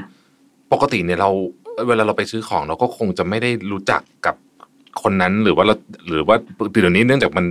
[0.74, 1.30] ปกติเนี่ยเรา
[1.88, 4.36] เวลาเราไปซื้อของเราก็คงจะไม่ได้รู้จักกับ
[5.04, 5.76] คนนั้นหรือว่าเรา
[6.08, 6.38] หรือว่า
[6.72, 7.46] เดี๋ยวนี้เนื่องจากมัน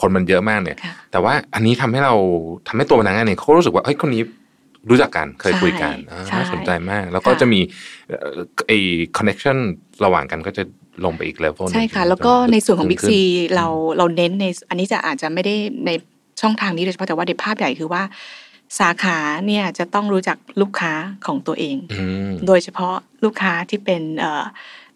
[0.00, 2.14] คนมันเยอะมากเนี่ยค่ะแต่ว่าอันนี้ทำให้เรา
[2.68, 4.22] ทำให้ตัวพนักงานเนี่ยเขารู้สึกว่าเฮ้ยคนนี้
[4.88, 7.60] รู้จักกันเคยคุยกันใช่อ่าใช่น่าสนใจมาก แล้วก็ค่ะจะมี
[8.08, 8.78] เอ่อไอ้
[9.16, 9.56] คอนเน t ชัน
[10.04, 10.62] ระหว่างกันก็จะ
[11.04, 13.12] ลงไปอีกเลเวลใช่ค่ะ แล้วก็ในส่วนของ Big ขึ้ C
[13.56, 13.66] เรา
[13.98, 15.54] เราเน้นในอันนี้จะอาจจะไม่ได้
[15.86, 15.90] ใน
[16.40, 18.02] ช่องทางนี้โดยเฉพาะแต่ว่าในภาพใหญ่คือว่า
[18.78, 20.92] สาขาเนี่ยจะต้องรู้จักลูกค้า
[21.26, 24.44] ของตัวเองอืมโดยเฉพาะลูกค้าที่เป็นเอ่อ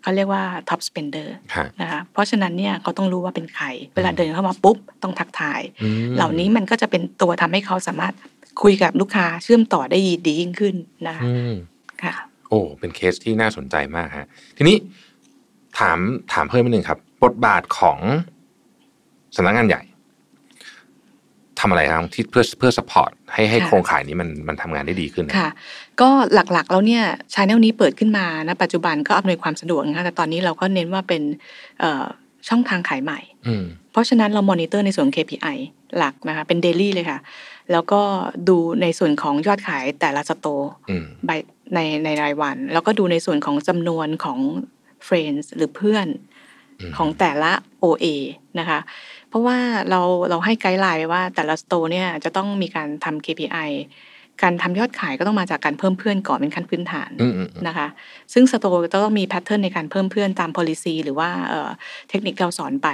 [0.02, 8.14] เขาเรียกว่า top spender ค่ะนะคะเพราะฉะนั้นเนี่ยเขาต้องรู้ว่าเป็นใคร เวลาเดินเข้ามาปุ๊บต้องทักทายอืมเหล่านี้มันก็จะเป็นตัวทำให้เขาสามารถ
[8.62, 10.74] คุยกับลูกค้าเชื่อมต่อได้ดียิ่งขึ้น
[11.06, 11.54] นะคะอืม
[12.02, 12.14] ค่ะ
[12.48, 14.76] โอ้เป็นเคสที่น่าสนใจมากฮะทีนี้
[15.78, 15.98] ถาม
[16.32, 17.98] ถามเพิ่มนิดนึงครับ บทบาทของ
[19.36, 19.82] สำนักงานใหญ่
[21.60, 25.50] ทำอะไรครับที่เพื่อเพื่อสปอร์ตให้ให้ค่ะโครงข่ายนี้มันมันทำงานได้ดีขึ้นค่ะ
[26.00, 27.02] ก็หลักๆแล้วเนี่ย
[27.34, 31.22] channel นี้เปิดขึ้นมาณปัจจุบันก็อำนวยความสะดวกนะคะแต่ตอนนี้เราก็เน้นว่าเป็น
[31.80, 32.04] เอ่อ
[32.48, 35.56] ช่องทางขายใหม่อืมเพราะฉะนั้นเรามอนิเตอร์ในส่วนของ KPI
[35.98, 37.18] หลักนะคะเป็น daily เลยค่ะ
[37.72, 38.02] แล้วก็
[38.48, 41.38] ดูในส่วนของยอดขายแต่ละ store อืม by
[41.74, 44.38] ในในรายวัน แล้วก็ดูในส่วนของจำนวนของ
[45.06, 46.06] friends หรือเพื่อน
[46.80, 48.06] อืมของแต่ละ OA
[48.58, 48.80] นะคะ
[49.28, 49.58] เพราะว่า
[49.90, 53.70] เราเราให้ guideline ไว้ว่าแต่ละ store เนี่ยจะต้องมีการทำ KPI
[54.42, 57.88] การทำยอดขายก็ต้องมาจากการเพิ่มเพื่อนก่อนเป็นขั้นพื้นฐานอืมอืมอืมนะคะ
[58.32, 61.70] ซึ่ง store จะต้องมี pattern ในการเพิ่มเพื่อนตาม policy หรือว่าเอ่อ
[62.08, 62.88] เทคนิคที่เราสอนไป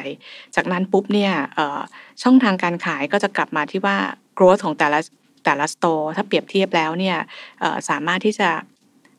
[0.57, 1.81] จากนั้นปุ๊บเนี่ยเอ่อ
[2.23, 3.97] ช่องทางการขายก็จะกลับมาที่ว่า
[4.39, 4.99] growth ของแต่ละ
[5.45, 7.17] แต่ละ store ถ้าเปรียบเทียบแล้วเนี่ย
[7.61, 8.51] เอ่อสามารถที่จะ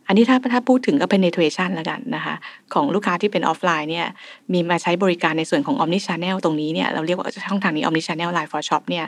[0.07, 2.35] อันนี้ถ้าถ้าพูดถึงก็ penetration แล้วกันนะคะ
[2.73, 4.07] ของลูกค้าที่เป็นออฟไลน์เนี่ย
[4.53, 9.05] มีมาใช้บริการในส่วนของ omni channel ตรงนี้เนี่ยเราเรียกว่าช่องทางนี้ omni channel line for shop เนี่ย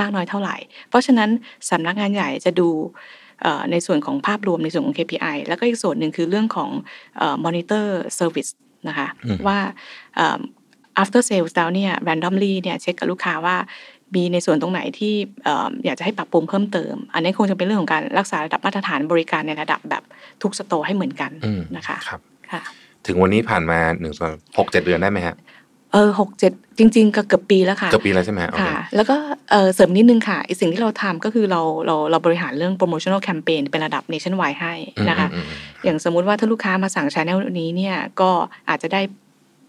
[0.00, 0.56] มากน้อยเท่าไหร่
[0.88, 1.30] เพราะฉะนั้น
[1.70, 2.68] สำนักงานใหญ่จะดู
[3.42, 6.70] เอ่อในส่วนของภาพรวมในส่วนของ KPI แล้วก็อีกส่วนหนึ่งคือเรื่องของ
[7.18, 7.86] เอ่อ monitor
[8.18, 8.50] service
[8.88, 9.58] นะคะอืมว่า
[10.16, 10.40] เอ่อ
[11.02, 13.56] after sales แล้วเนี่ย randomly เนี่ยเช็คกับลูกค้าว่า
[14.14, 20.02] มีในส่วนตรงไหนที่เอ่ออยากจะให้ปรับปรุงเพิ่มเติม อันนี้คงจะเป็นเรื่องของการรักษาระดับมาตรฐานบริการในระดับแบบ
[20.42, 22.20] ทุกสโตร์ให้เหมือนกันอืมนะคะครับ
[22.52, 22.62] ค่ะ
[23.06, 25.36] ถึงวันนี้ผ่านมาหนึ่งสองหกเจ็ดเดือนได้ไหมฮะ
[25.92, 29.16] เออหกเจ็ดจริง ๆ ก็เกือบปีแล้วค่ะเกือบปีแล้วใช่ไหมฮะโอเคค่ะ แล้วก็
[29.50, 34.74] เอ่อเสริมนิดนึงค่ะอีกสิ่งที่เราทำก็คือเราเราเราบริหารเรื่อง promotional campaign เป็นระดับ nationwide ให้
[35.08, 38.30] นะคะอืมอืมอืมอย่างสมมุติว่าถ้าลูกค้ามาสั่งช anel นี้เนี่ยก็
[38.68, 39.00] อาจจะได้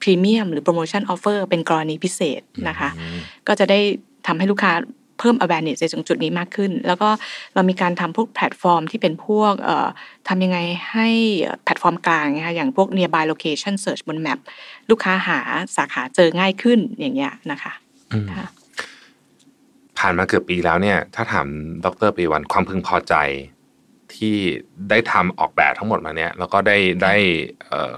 [0.02, 3.80] พรีเมียมหรือโปรโมชั่น offer เป็นกรณีพิเศษนะคะอืมก็จะได้
[4.28, 4.74] ทำให้ลูกค้า
[5.20, 7.10] เพิ่ม awareness ในตรงจุดนี้มากขึ้น แล้วก็
[7.54, 9.88] เรามีการทำพวกแพลตฟอร์มที่เป็นพวกเอ่อ
[10.28, 10.60] ทำยังไง
[10.92, 11.08] ให้
[11.64, 14.40] แพลตฟอร์มกลางนะคะอย่างพวก nearby location search บน map
[14.90, 15.40] ลูกค้าหา
[15.78, 17.74] สาขาเจอง่ายขึ้นอย่างเงี้ยนะคะ
[18.12, 18.48] อืมค่ะ
[19.98, 21.48] ผ่านมาเกือบปีแล้วเนี่ย ถ้าถาม
[21.86, 23.16] ดรปีวันความพึงพอใจ
[24.16, 24.36] ที่
[24.90, 27.16] ได้ทำออกแบบทั้งหมดมาเนี่ย แล้วก็ได้ได้
[27.68, 27.96] เอ่อ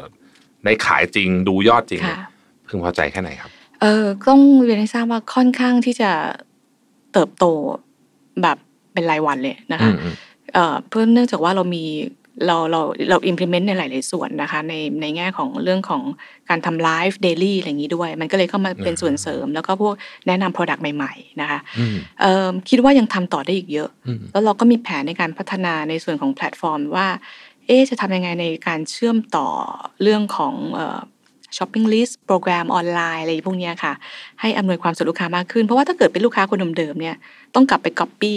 [0.66, 2.30] ได้ขายจริงดูยอดจริงเนี่ยค่ะ
[2.68, 6.12] พึงพอใจแค่ไหนครับ เออต้องเรียนให้ทราบว่าค่อนข้างที่จะ
[7.14, 7.46] เติบโต
[8.42, 8.58] แบบ
[8.94, 10.16] เป็นรายวันเลยนะคะอืมอืม
[10.54, 11.86] เอ่อเพื่อเนื่องจากว่าเรามี
[12.46, 16.04] เราเราเรา implement ในหลาย ๆ ส่วนนะคะ ในในแง่ของเรื่องของ
[16.50, 19.94] การทำ live daily อะไรอย่างนี้ด้วย มันก็เลยเข้ามาเป็นส่วนเสริม แล้วก็พวก
[20.28, 27.08] แนะนำ Product ใหม่ ๆ นะคะอืมเอ่อคิดว่ายังทำต่อได้อีกเยอะอืมแล้วเราก็มีแผนในการพัฒนาในส่วนของแพลตฟอร์มว่า
[27.66, 29.48] เอ๊ะจะทำยังไงในการเชื่อมต่อ
[30.02, 30.54] เรื่องของ
[31.58, 33.94] shopping list โปรแกรมออนไลน์อะไรพวกเนี้ยค่ะ
[34.42, 37.16] ให้อำนวยความสะดวกลูกค้ามากขึ้น เพราะว่าถ้าเกิดเป็นลูกค้าคนเดิมๆเนี่ย
[37.56, 38.36] ต้องกลับไป Copy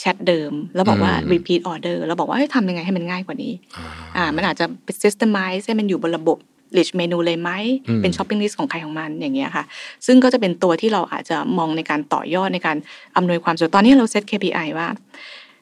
[0.00, 6.38] แชทเดิม แล้วบอกว่าอืม repeat order แล้วบอกว่าให้ทำยังไงให้มันง่ายกว่านี้ อ่าอ่ามันอาจจะเป็น systemize ให้มันอยู่บนระบบ
[6.76, 7.50] list menu เลยไหม
[7.88, 9.64] อืมเป็น shopping list ของใครของมันอย่างเงี้ยค่ะ
[10.06, 12.76] ซึ่งก็จะเป็นตัวที่เราอาจจะมองในการต่อยอดในการ
[13.16, 14.88] อำนวยความสะดวกตอนนี้เราเซต KPI ว่า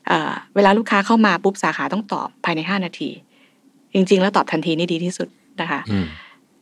[0.06, 3.10] เอ่อเวลาลูกค้าเข้ามาปุ๊บสาขาต้องตอบภายใน 5 นาที
[3.94, 5.28] จริง ๆ แล้วตอบทันทีนี่ดีที่สุด
[5.60, 6.06] นะคะอืม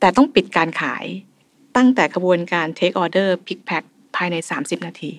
[0.00, 1.04] แต่ต้องปิดการขาย
[1.76, 3.84] ตั้งแต่กระบวนการ take order pick pack
[4.16, 5.12] ภายใน 30 นาที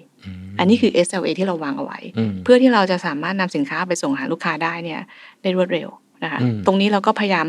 [0.59, 5.01] อันนี้คือ SLA ที่เราวางเอาไว้อืมเพื่อที่เราจะสามารถนำสินค้าไปส่งหาลูกค้าได้เนี่ย
[5.41, 5.89] ได้รวดเร็ว
[6.23, 7.47] นะคะอืมตรงนี้เราก็พยายาม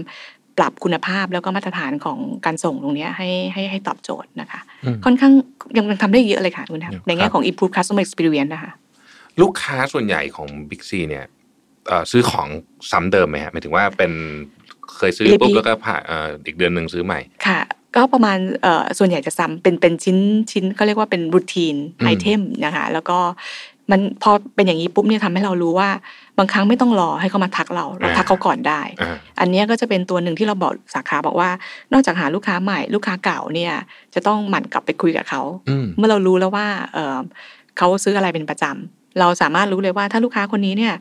[0.58, 5.32] ปรับคุณภาพแล้วก็มาตรฐานของการส่งตรงเนี้ยให้ให้ให้ตอบโจทย์นะคะอืมค่อนข้าง
[5.76, 8.72] ยังยังทำได้เยอะเลยค่ะคุณครัทับในแง่ของ improve customer experience นะคะ
[9.42, 11.24] ลูกค้าส่วนใหญ่ของ Big C เนี่ย
[11.88, 12.48] เอ่อซื้อของ
[12.90, 14.12] ซ้ำเดิมไหมฮะหมายถึงว่าเป็น
[14.96, 17.60] เคยซื้อปุ๊บ Repeat แล้วก็ผ่านเอ่ออีกเดือนหนึ่งซื้อใหม่ค่ะ
[17.96, 20.18] ก็ประมาณเอ่อส่วนใหญ่จะซ้ำเป็นเป็นชิ้น
[20.52, 23.18] ชิ้นเขาเรียกว่าเป็นรูทีนอืมไอเทมนะคะแล้วก็
[23.90, 25.88] มันพอเป็นอย่างนี้ปุ๊บเนี่ยทำให้เรารู้ว่า
[26.38, 31.50] บางครั้งไม่ต้องรอให้เขามาทักเราเราทักเขาก่อนได้อ่าอันเนี้ยก็จะเป็นตัวหนึ่งที่เราบอกสาขาบอกว่า
[31.92, 33.72] นอกจากหาลูกค้าใหม่ลูกค้าเก่าเนี่ย
[34.14, 37.18] จะต้องหมั่นกลับไปคุยกับเขาอืมเมื่อเรารู้แล้วว่าเอ่อ
[37.78, 40.94] เขาซื้ออะไรเป็นประจำเราสามารถรู้เลยว่าถ้าลูกค้าคนนี้เนี่ย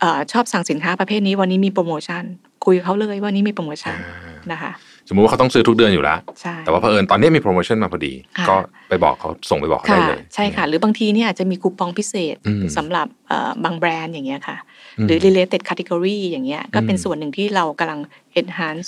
[0.00, 2.24] เอ่อชอบสั่งสินค้าประเภทนี้วันนี้มีโปรโมชั่น
[2.66, 4.72] คุยกับเขาเลยว่านี้มีโปรโมชั่นอ่านะคะ
[5.08, 8.56] สมมุติว่าเขาต้องซื้อทุกเดือนอยู่แล้วใช่แต่ว่าเผอิญตอนนี้มีโปรโมชั่นมาพอดีค่ะก็
[8.88, 14.56] ไปบอกเขาส่งไปบอกเขาได้ค่ะเลย ใช่ค่ะ หรือบางทีเนี่ยอาจจะมีคูปองพิเศษอืมสำหรับเอ่อบางแบรนด์อย่างเงี้ยค่ะ
[15.04, 18.00] มหรือ related category อย่างเงี้ย ก็เป็นอืมส่วนหนึ่งที่เรากำลัง
[18.40, 18.86] enhance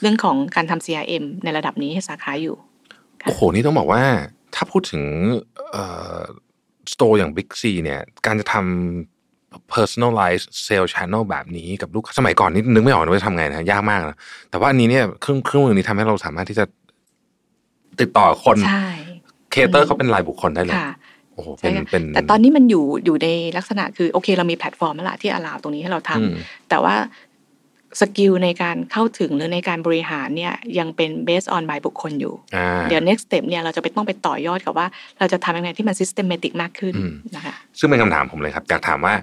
[0.00, 2.56] เรื่องของการทำ CRM ในระดับนี้ให้สาขาอยู่
[3.22, 4.02] ค่ะโอ้โห นี่ต้องบอกว่า
[4.54, 5.02] ถ้าพูดถึง
[5.72, 5.84] เอ่
[6.18, 6.20] อ
[6.92, 9.17] store อย่าง Big C เนี่ย การจะทำ
[9.74, 14.18] personalize sales channel แบบนี้กับลูกค้าสมัยก่อนนี่นึกไม่ออกนะว่าจะทำไงนะยากมากนะ
[14.50, 16.64] แต่ว่าอันนี้เนี่ยเครื่องเครื่องมือนี้ทำให้เราสามารถที่จะ
[18.00, 18.88] ติดต่อคนใช่
[19.50, 20.92] cater เขาเป็นรายบุคคลได้เลยค่ะ
[21.34, 26.32] โอ้โหใช่เป็นค่ะเป็นแต่ตอนนี้มันอยู่อยู่ในลักษณะคือโอเค เรามีแพลตฟอร์มแล้วล่ะที่ allow ตรงนี้ให้เราทำอืม
[26.68, 26.96] แต่ว่า
[28.00, 34.86] skill ในการเข้าถึงหรือในการบริหารเนี่ยยังเป็น based on by บุคคลอยู่อ่าเดี๋ยว next step เนี่ยเราจะไปต้องไปต่อยอดกับว่า
[35.18, 39.14] เราจะทำยังไงที่มัน systematic มากขึ้นอืมนะคะซึ่งเป็นคำถามผมเลยครับ อยากถามว่า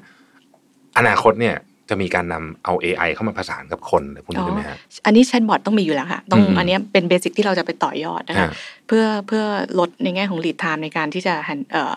[0.98, 1.56] อนาคตเนี่ย
[1.90, 8.52] จะมีการนำเอา AI เข้ามาผสานกับคนเลยพวกนี้ได้ไหมฮะอันนี้แชทบอทต้องมีอยู่แล้วค่ะ ต้องอืมอันเนี้ยเป็น basic ที่เราจะไปต่อยอดนะคะอ่า
[8.88, 9.44] เพื่อเพื่อ
[9.80, 11.94] ลดในแง่ของ lead time ในการที่จะ hand- เอ่อ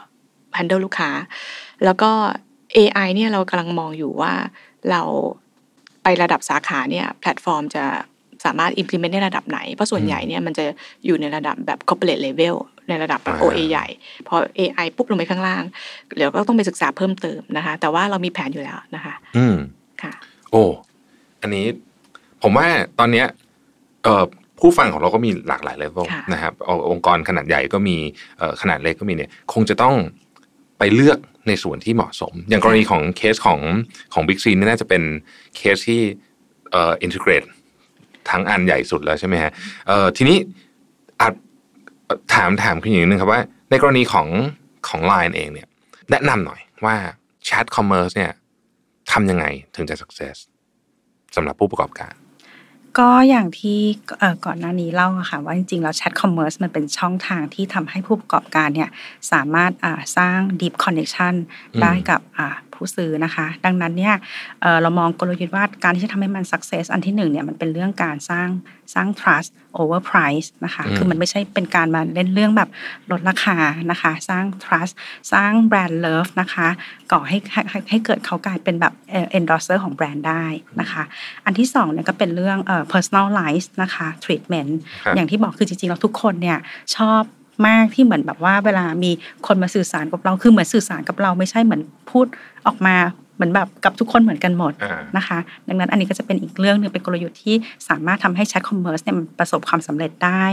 [0.58, 1.10] handle ลูกค้า
[1.84, 2.10] แล้วก็
[2.76, 4.32] AI เนี่ยเรากำลังมองอยู่ว่า
[4.90, 5.02] เรา
[6.02, 7.84] ไประดับสาขาเนี่ยแพลตฟอร์มจะ
[8.48, 10.64] สามารถ implement ในระดับไหน เพราะส่วนใหญ่เนี่ยมันจะ
[11.06, 12.56] อยู่ในระดับแบบ corporate level
[12.88, 13.86] ในระดับแบบอ่า OA ใหญ่
[14.28, 15.62] พอ AI ปุ๊บลงไปข้างล่าง
[16.16, 19.56] เดี๋ยวก็ต้องไปศึกษาเพิ่มเติมนะคะ แต่ว่าเรามีแผนอยู่แล้วนะคะ อืม
[20.02, 20.12] ค่ะ
[20.50, 20.64] โอ้
[21.42, 21.66] อันนี้
[22.42, 22.66] ผมว่า
[22.98, 23.26] ตอนเนี้ย
[24.04, 24.24] เอ่อ
[24.60, 27.96] ผู้ฟังของเราก็มีหลากหลายเลเวลค่ะนะครับเอาองค์กรขนาดใหญ่ก็มี
[28.38, 29.94] เอ่อขนาดเล็กก็มีเนี่ยคงจะต้อง
[30.78, 31.18] ไปเลือก
[31.48, 33.60] ในส่วนที่เหมาะสม อย่างกรณีของเคสของ
[34.14, 35.02] ของบิ๊กซีนี่น่าจะเป็น
[35.56, 36.00] เคสที่
[36.72, 37.42] เอ่อ integrate
[38.30, 39.52] ทั้งอันใหญ่สุดแล้วใช่ไหมฮะ
[39.86, 40.36] เอ่อทีนี้
[41.20, 41.34] อาจ
[42.06, 44.28] เอ่อถามถามคุณอย่างหนึงครับว่า ในกรณีของ
[44.88, 45.68] ของ Line เองเนี่ย
[46.10, 46.96] แนะนำหน่อยว่า
[47.44, 48.32] chat commerce เนี่ย
[49.12, 50.36] ทำยังไงถึงจะ success
[51.36, 52.12] สำหรับผู้ประกอบการ
[52.98, 53.78] ก็อย่างที่
[54.18, 58.90] เอ่อก่อนหน้านี้เล่าอะค่ะว่าจริงๆแล้ว chat commerce มันเป็นช่องทางที่ทำให้ผู้ประกอบการเนี่ย
[59.32, 61.34] สามารถอ่าสร้าง deep connection
[61.74, 64.14] อืมได้กับอ่า ผู้ซื้อนะคะ ดังนั้นเนี่ย
[64.60, 68.48] เอ่อเรามองกลยุทธ์ว่าการที่จะทำให้มัน success อันที่หนึ่งเนี่ยมันเป็นเรื่องการสร้าง
[68.94, 69.50] สร้าง trust
[69.80, 72.68] over price นะคะอืมคือมันไม่ใช่เป็นการมาเล่นเรื่องแบบ
[73.10, 73.56] ลดราคา
[73.90, 74.92] นะคะ สร้าง trust
[75.32, 76.68] สร้าง brand love นะคะ
[77.12, 80.44] ก่อให้ให้ให้ให้เกิดเขากลายเป็นแบบเอ่อ endorser ของแบรนด์ได้
[80.80, 81.02] นะคะ
[81.44, 84.72] อันที่สองเนี่ยก็เป็นเรื่องเอ่อ personalize นะคะ treatment
[85.04, 86.58] ครับอย่างที่บอกคือจริงๆแล้วทุกคนเนี่ย
[86.96, 87.22] ชอบ
[87.66, 89.10] มากที่เหมือนแบบว่าเวลามี
[89.46, 92.26] คนมาสื่อสารกับเราคือเหมือนสื่อสารกับเราไม่ใช่เหมือนพูด
[92.66, 92.96] ออกมา
[93.38, 97.54] เหมือนแบบกับทุกคนเหมือนกันหมดอ่านะคะ ดังนั้นอันนี้ก็จะเป็นอีกเรื่องหนึ่งเป็นกลยุทธ์ที่
[97.88, 100.44] สามารถทำให้ chat commerce เนี่ยมันประสบความสำเร็จได้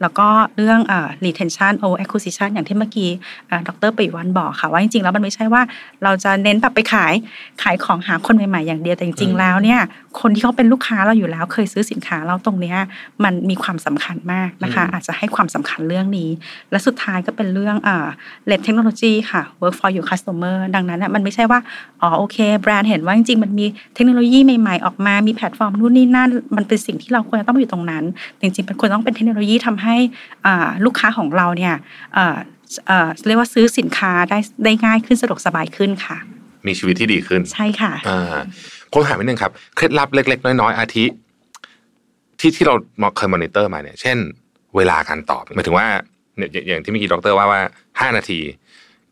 [0.00, 0.26] แล้วก็
[0.56, 3.10] เรื่องเอ่อ retention or acquisition อย่างที่เมื่อกี้
[3.48, 5.62] เอ่อดรปิยวันบอกค่ะว่าจริงๆแล้วมันไม่ใช่ว่า
[6.04, 7.14] เราจะเน้นแบบไปขาย
[7.62, 9.80] ขายของหาคนใหม่ๆอย่างเดียวแต่จริงอืมๆแล้วเนี่ย
[10.20, 12.76] คนที่เขาเป็นลูกค้าเราอยู่แล้วเคยซื้อสินค้าเราตรงเนี้ย
[13.24, 16.30] มันมีความสำคัญมากนะคะ อาจจะให้ความสำคัญเรื่องนี้
[16.70, 18.06] และสุดท้ายก็เป็นเรื่องเอ่อ
[18.46, 21.60] เลดเทคโนโลยีค่ะ work for your customer ดังนั้นน่ะมันไม่ใช่ว่า
[22.02, 28.04] อ๋อโอเค แบรนด์เห็นว่าจริงๆ มันมีเทคโนโลยีใหม่ๆ ออกมา มีแพลตฟอร์มนู่นนี่นั่น มันเป็นสิ่งที่เราควรจะต้องไปอยู่ตรงนั้น
[28.40, 29.96] จริงๆเป็นควรต้องเป็นเทคโนโลยีทำให้
[30.46, 31.74] อ่าลูกค้าของเราเนี่ย
[32.14, 32.36] เอ่อ
[32.86, 36.16] เอ่อเรียกว่าซื้อสินค้าได้ได้ง่ายขึ้นสะดวกสบายขึ้นค่ะ
[36.66, 38.36] มีชีวิตที่ดีขึ้น ใช่ค่ะอ่า
[38.92, 41.04] ผมถามนิดนึงครับ เคล็ดลับเล็ก ๆ น้อยๆ อาทิ
[42.40, 42.74] ที่ที่เรา
[43.16, 44.16] เคยมอนิเตอร์มาเนี่ย เช่น
[44.76, 45.86] เวลาการตอบหมายถึงว่า
[46.36, 47.60] เนี่ยอย่างอย่างที่เมื่อกี้ดรว่าว่า
[48.00, 48.38] ห้านาที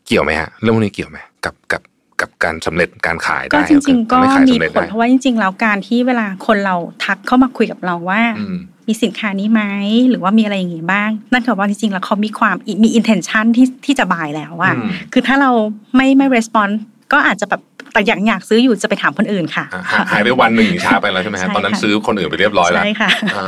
[0.06, 1.82] เกี่ยวไหมฮะเรื่องพวกนี้เกี่ยวไหมกับกับ
[2.22, 8.58] กับการสำเร็จการขายก็ได้จริง ๆ ก็ทำให้ขายมีสำเร็จผลได้เพราะว่าจริง ๆ แล้วการที่เวลาคนเราทักเข้ามาคุยกับเราว่าอืม
[8.88, 9.62] มีสินค้านี้ไหม
[10.10, 12.54] หรือว่ามีอะไรอย่างงี้บ้าง นั่นคือว่าจริงๆแล้วเขามีความ
[12.84, 15.50] มี intention ที่ที่จะบายแล้วอะอืมคือถ้าเรา
[15.96, 16.72] ไม่ไม่ respond
[17.12, 17.62] ก็อาจจะแบบ
[17.92, 23.44] แต่อยากอยากซื้ออยู่จะไปถามคนอื่นค่ะอ่าหาหายไปวันหนึ่งช้าไปแล้วใช่ไหมฮะใช่ตอนนั้นค่ะซื้อคนอื่นไปเรียบร้อยแล้วใช่ค่ะอ่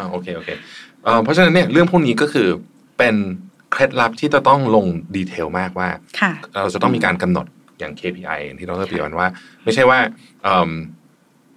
[0.00, 0.48] าโอเคโอเค
[1.04, 2.48] เอ่อเพราะฉะนั้นเนี่ยเรื่องพวกนี้ก็คือ
[2.98, 3.14] เป็น
[3.72, 5.88] เคล็ดลับที่จะต้องลงดีเทลมากว่า
[6.20, 7.46] ค่ะเราจะต้องมีการกำหนด
[7.82, 9.28] อย่าง KPI อย่างที่ดรปิยวันว่า
[9.64, 9.98] ไม่ใช่ว่า
[10.42, 10.70] เอิ่ม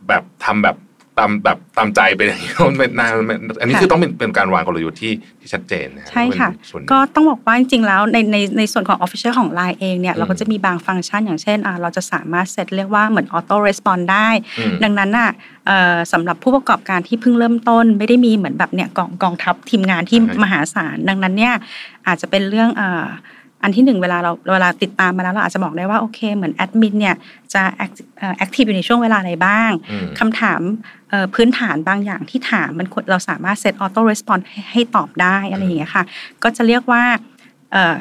[0.07, 0.77] แบบทำแบบ
[1.19, 15.29] ตามแบบตามใจไปอย่างนี้มันเป็นนานมันอันนี้ค่ะคือต้องเป็นเป็นการวางกลยุทธ์ที่ที่ชัดเจนนะฮใช่ค่ะเป็นส่วนหนึ่งก็ต้องบอกว่าจริงๆแล้วในในในส่วนของ Official ของ Line เองเนี่ยอืมเราก็จะมีบางฟังก์ชันอย่างเช่นอ่าเราจะสามารถเซตเรียกว่าเหมือน Auto Respond ได้อืมดังนั้นน่ะ
[15.67, 21.53] เอ่อสำหรับผู้ประกอบการที่เพิ่งเริ่มต้น ไม่ได้มีเหมือนแบบเนี่ยกองกองทัพทีมงานที่ใช่มหาศาล ดังนั้นเนี่ย
[22.07, 27.15] อาจจะเป็นเรื่องเอ่ออันที่หนึ่งเวลาเราเวลาติดตามมาแล้วเราอาจจะบอกได้ว่าโอเค เหมือนแอดมินเนี่ย
[27.53, 30.61] จะแอคทีฟอยู่ในช่วงเวลาไหนบ้างอืมคำถาม
[31.09, 36.03] เอ่อพื้นฐานบางอย่างที่ถามมันควรเราสามารถเซตออโต้รีสปอนให้ให้ตอบได้อะไรอย่างเงี้ยค่ะ
[36.43, 37.03] ก็จะเรียกว่า
[37.71, 37.95] เอ่อ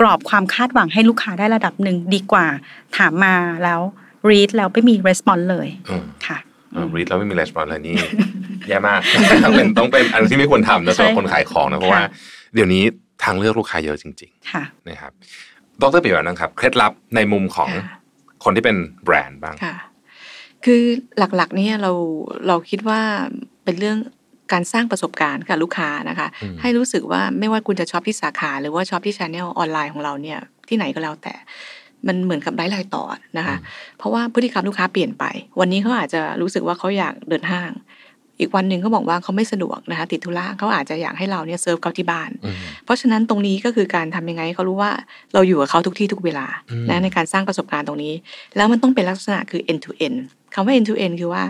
[0.00, 2.46] กรอบความคาดหวังให้ลูกค้าได้ระดับหนึ่งดีกว่า
[2.96, 3.34] ถามมา
[3.64, 3.80] แล้ว
[4.30, 6.38] read แล้วไม่มี response เลยอืมค่ะ
[6.96, 7.96] รีดแล้วไม่มีレスปอนเลยนี่
[8.68, 9.00] แย่มาก
[9.56, 12.02] เป็นต้องเป็นอันที่ไม่ควรทำนะสำหรับคนขายของนะเพราะว่า
[12.54, 12.84] เดี๋ยวนี้
[13.24, 15.12] ทางเลือกลูกค้าเยอะจริงค่ะๆนะครับ
[15.82, 17.96] ดรปิยวัฒน์นะครับ เคล็ดลับในมุมของค่ะ
[18.44, 19.76] คนที่เป็นแบรนด์บ้างค่ะ
[20.64, 20.82] คือ
[21.18, 21.92] หลักๆเนี่ยเรา
[22.46, 23.00] เราคิดว่า
[23.64, 23.98] เป็นเรื่อง
[24.52, 30.38] การสร้างประสบการณ์กับลูกค้านะคะอืมให้รู้สึกว่าไม่ว่าคุณจะช็อปที่สาขา หรือว่าช็อปที่ channel ออนไลน์ของเราเนี่ย
[30.68, 31.34] ที่ไหนก็แล้วแต่
[32.06, 33.04] มันเหมือนกับไร้รอยต่อ
[33.38, 33.56] นะคะ
[33.98, 35.24] เพราะว่าพฤติกรรมลูกค้าเปลี่ยนไป
[35.60, 37.70] วันนี้เขาอาจจะรู้สึกว่าเขาอยากเดินห้าง
[38.40, 44.92] อีกวันหนึ่งเขาบอกว่าเขาไม่สะดวกนะคะติดธุระเขาอาจจะอยากให้เราเนี่ยเซิร์ฟเขาที่บ้านอืมเพราะฉะนั้นตรงนี้ก็คือการทำยังไงให้เขารู้ว่า
[45.34, 48.14] เราอยู่กับเขาทุกที่ทุกเวลาอืมนะในการสร้างประสบการณ์ตรงนี้
[48.56, 50.18] แล้วมันต้องเป็นลักษณะคือ end to end
[50.54, 51.42] คำว่า end to end คือว่า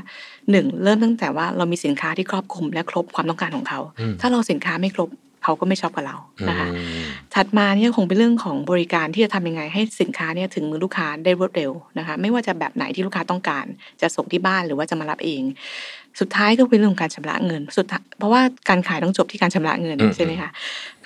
[0.51, 5.11] หนึ่งเริ่มตั้งแต่ว่าเรามีสินค้าที่ครอบคลุมและครบความต้องการของเขาอืมถ้าเราสินค้าไม่ครบ
[5.45, 6.17] เขาก็ไม่ชอบกับเรา
[6.49, 13.67] นะคะอืมถัดมาเนี่ยคงเป็นเรื่องของบริการที่จะทำยังไงให้สินค้าเนี่ยถึงมือลูกค้าได้รวดเร็วนะคะ ไม่ว่าจะแบบไหนที่ลูกค้าต้องการ
[14.01, 15.43] จะส่งที่บ้านหรือว่าจะมารับเอง
[16.21, 20.51] สุดท้ายก็เป็นเรื่องของการชำระเงินสุดท้ายเพราะว่าการขายต้องจบที่การชำระเงินอืมใช่ไหมคะ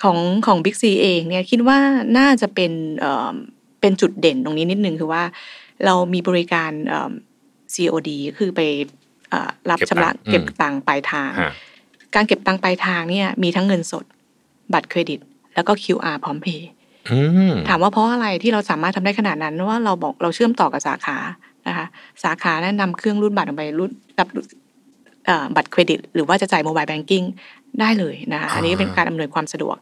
[0.03, 1.77] ของของบิ๊กซีเองเนี่ยคิดว่า
[2.17, 3.33] น่าจะเป็นเอ่อ
[3.81, 5.23] เป็นจุดเด่นตรงนี้นิดนึงคือว่า
[5.85, 7.11] เรามีบริการเอ่อ
[7.73, 8.61] COD คือไป
[9.29, 11.51] เอ่อรับเก็บชำระตังค์เก็บอืมตังค์ปลายทางฮะ
[12.15, 14.05] การเก็บตังค์ปลายทางเนี่ยมีทั้งเงินสด
[14.73, 15.19] บัตรเครดิต
[15.55, 16.69] แล้วก็ QR พร้อมเพย์
[17.11, 17.19] อื
[17.51, 21.17] มถามว่าเพราะอะไรที่เราสามารถทำได้ขนาดนั้นว่าเราบอกเราเชื่อมต่อกับสาขา
[21.67, 21.85] นะคะ
[22.23, 24.45] สาขาแนะนำเครื่องรูดบัตรออกไปรูดรับเอ่อ
[25.55, 27.23] บัตรเครดิต หรือว่าจะจ่าย mobile banking
[27.81, 29.75] ได้เลยนะคะอันนี้เป็นการอำนวยความสะดวก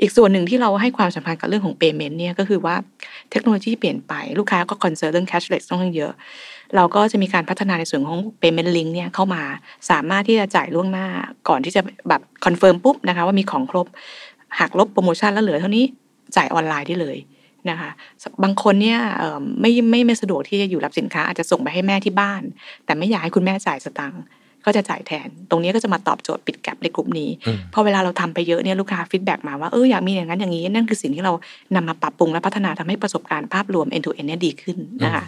[0.00, 2.74] อีกส่วนหนึ่งที่เราให้ความสำคัญกับเรื่องของ payment เนี่ยก็คือว่า
[3.30, 6.12] เทคโนโลยีเปลี่ยนไปลูกค้าก็ concern เรื่อง cashless ต้องเยอะ
[6.76, 9.42] เราก็จะมีการพัฒนาในส่วนของ payment link เนี่ยเข้ามา
[9.90, 11.06] สามารถที่จะจ่ายล่วงหน้า
[11.48, 13.86] ก่อนที่จะแบบ confirm ปุ๊บนะคะว่ามีของครบ
[14.60, 15.84] หักลบโปรโมชั่นแล้วเหลือเท่านี้
[16.36, 17.16] จ่ายออนไลน์ได้เลย
[17.70, 17.90] นะคะ
[18.42, 22.42] บางคนเนี่ยเอ่อไม่ไม่ไม่สะดวกที่จะอยู่รับสินค้าอาจจะส่งไปให้แม่ที่บ้าน
[22.84, 24.22] แต่ไม่อยากให้คุณแม่จ่ายสตังค์
[24.66, 31.32] ก็จะจ่ายแทน ตรงนี้ก็จะมาตอบโจทย์ปิด gap ในกลุ่มนี้อืมพอเวลาเราทำไปเยอะเนี่ยลูกค้า feedback มาว่าเอออยากมีอย่างนั้นอย่างนี้นั่นคือสิ่งที่เรา
[31.76, 35.24] นำมาปรับปรุงและพัฒนาทำให้ประสบการณ์ภาพรวม end to end เนี่ยดีขึ้นนะคะ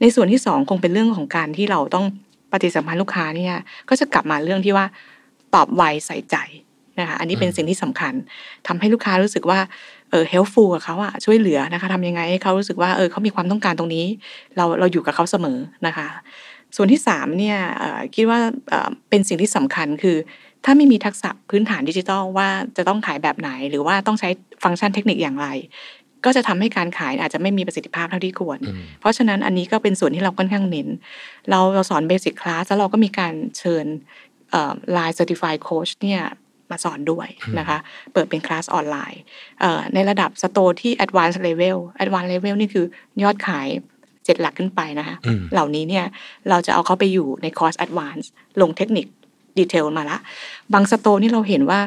[0.00, 2.04] ในส่วนที่สองคงเป็นเรื่องของการที่เราต้อง
[2.52, 3.54] ปฏิสัมพันธ์ลูกค้าเนี่ย
[3.88, 4.86] ก็จะกลับมาเรื่องที่ว่า
[5.54, 6.36] ตอบไวใส่ใจ
[7.00, 8.12] นะคะอันนี้เป็นสิ่งที่สำคัญ
[8.66, 9.58] ทำให้ลูกค้ารู้สึกว่า
[10.10, 14.04] เออ helpful กับเขาอะช่วยเหลือนะคะทำยังไงให้เขารู้สึกว่าเออเขามีความต้องการตรงนี้
[14.56, 16.08] เราเราอยู่กับเขาเสมอนะคะ
[16.76, 18.38] ส่วนที่สามเนี่ยเอ่อคิดว่า
[18.70, 20.16] เอ่อเป็นสิ่งที่สำคัญคือ
[20.64, 24.28] ถ้าไม่มีทักษะพื้นฐานดิจิทัลว่าจะต้องขายแบบไหน หรือว่าต้องใช้
[24.64, 25.48] ฟังก์ชันเทคนิคอย่างไร
[26.24, 30.88] ก็จะทำให้การขายอาจจะไม่มีประสิทธิภาพเท่าที่ควรอืมเพราะฉะนั้นอันนี้ก็เป็นส่วนที่เราค่อนข้างเน้น
[31.50, 33.86] เราเราสอนเบสิ c คลาสแล้วเราก็มีการเชิญ
[34.92, 36.22] ไลน์ Certified Coach เนี่ย
[36.70, 37.78] มาสอนด้วยนะคะ
[38.12, 39.20] เปิดเป็นคลาสออนไลน์
[39.60, 42.86] เอ่อในระดับ store ที่ Advanced Level Advanced Level นี่คือ
[43.22, 43.68] ยอดขาย
[44.24, 46.04] เจ็ดหลักขึ้นไปนะคะอืมเหล่านี้เนี่ย
[46.50, 48.28] เราจะเอาเขาไปอยู่ในคอร์ส Advanced
[48.60, 49.06] ลงเทคนิค
[49.58, 50.18] detail มาละ
[50.72, 51.80] บาง store นี่เราเห็นว่า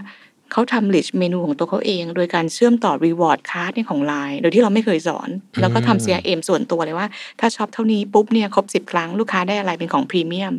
[0.51, 5.29] เขาทำ rich เมนูของตัวเขาเอง โดยการเชื่อมต่อ reward card เนี่ยของ Line โดยที่เราไม่เคยสอน
[5.61, 7.07] แล้วก็ทำ CRM ส่วนตัวเลยว่า
[7.39, 10.53] ถ้าช็อปเท่านี้ปุ๊บเนี่ยครบ10ครั้งลูกค้าได้อะไรเป็นของพรีเมียม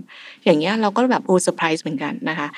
[0.44, 2.48] อย่างเงี้ยเราก็แบบโอ้เซอร์ไพรส์เหมือนกันนะคะ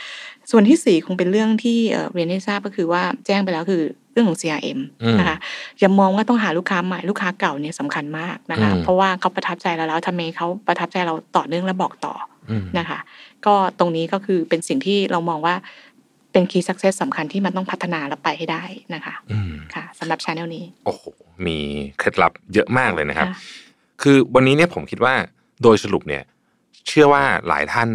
[0.50, 3.82] ส่วนที่สี่คงเป็นเรื่องที่เอ่อเรียนให้ทราบก็คือว่าแจ้งไปแล้วคือ
[4.12, 5.36] เรื่องของ CRM อืมนะคะ
[5.78, 12.14] อย่ามองว่าต้องหาลูกค้าใหม่ลูกค้าเก่าเนี่ยสำคัญมากนะคะอืมเพราะว่าเขาประทับใจเราแล้วทำไมเขาประทับใจเราต่อเนื่องและบอกต่อ
[12.50, 12.98] อืมนะคะ
[13.46, 15.54] ก็ตรงนี้ก็คือเป็นสิ่งที่เรามองว่า
[16.32, 21.04] เป็น key success สำคัญที่มันต้องพัฒนาและไปให้ได้นะคะอืมค่ะสำหรับ channel นี้ โอ้โห
[21.46, 21.58] มี
[21.98, 23.36] เคล็ดลับเยอะมากเลยนะครับค่ะ
[24.02, 25.14] คือวันนี้เนี่ยผมคิดว่า
[25.62, 26.22] โดยสรุปเนี่ย
[26.88, 27.88] เชื่อว่าหลายท่าน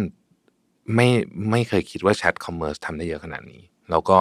[0.94, 1.08] ไม่
[1.50, 4.18] ไม่เคยคิดว่าแชทคอมเมอร์สทำได้เยอะขนาดนี้ แล้วก็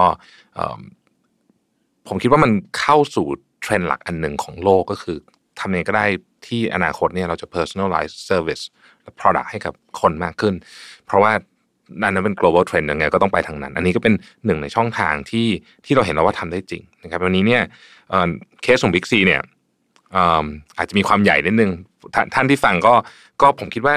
[2.07, 3.27] ผมคิดว่ามันเข้าสู่
[3.61, 5.17] เทรนด์หลักอันหนึ่งของโลกก็คือ
[5.59, 6.05] ทำยังก็ได้
[6.47, 8.63] ที่อนาคตเนี่ยเราจะ personalize service
[9.03, 10.53] และ product ให้กับคนมากขึ้น
[11.05, 11.31] เพราะว่า
[12.01, 14.13] นั่นนั้นเป็น global trend ยังไงก็ต้องไปทางนั้น อันนี้ก็เป็น
[14.45, 15.47] หนึ่งในช่องทางที่
[15.85, 17.61] ที่เราเห็นแล้วว่าทำได้จริงนะครับวันนี้เนี่ย
[18.09, 19.41] เเคสของ Big C เนี่ย
[20.15, 20.45] อืม
[20.77, 21.71] อาจจะมีความใหญ่นิดนึง
[22.33, 22.93] ท่านที่ฟังก็
[23.41, 23.95] ก็ผมคิดว่า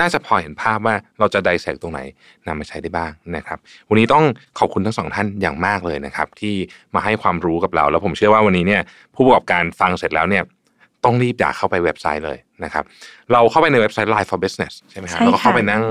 [0.00, 2.00] น่าจะพอเห็นภาพว่าเราจะไดแสกตรงไหน
[2.46, 4.24] นำมาใช้ได้บ้างนะครับ วันนี้ต้อง
[4.58, 6.54] ขอบคุณทั้งสองท่านอย่างมากเลยนะครับ ที่
[6.94, 8.82] มาให้ความรู้กับเรา แล้วผมเชื่อว่าวันนี้เนี่ย
[9.14, 10.42] ผู้ประกอบการฟังเสร็จแล้วเนี่ย
[11.04, 12.84] ต้องรีบอยากเข้าไปเว็บไซต์เลยนะครับ
[13.32, 15.82] เราเข้าไปในเว็บไซต์ Line for Business ใช่ไหมครับใช่ค่ะแล้วก็เข้าไปนั่ง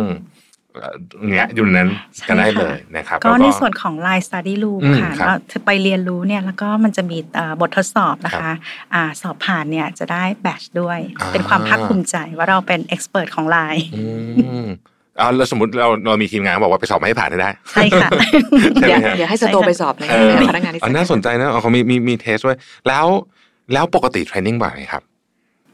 [0.77, 0.95] เอ่อ
[1.33, 1.89] เงี้ยอยู่ในนั้น
[2.27, 8.55] กันได้เลยนะครับก็แล้วในส่วนของ Line Study Room อืมค่ะครับเราไปเรียนรู้เนี่ยแล้วก็มันจะมีเอ่อบททดสอบนะคะครับ
[8.93, 14.05] อ่าสอบผ่านเนี่ยจะได้แบชด้วยอ่าเป็นความภาคภูมิใจว่าเราเป็น expert ของ Line อื
[14.65, 14.67] ม
[15.19, 18.23] อ่าแล้วสมมติเราเรามีทีมงานบอกว่าไปสอบให้ผ่านให้ได้ใช่ค่ะใช่ไหม
[18.81, 22.55] เดี๋ยวฮะเดี๋ยวให้ staff ไปสอบเลยเออพนักงานที่อันน่าสนใจนะอ๋อเขามีมีมี test ไว้
[22.87, 23.05] แล้ว
[23.73, 25.03] แล้วปกติ training บ่อยไหมครับ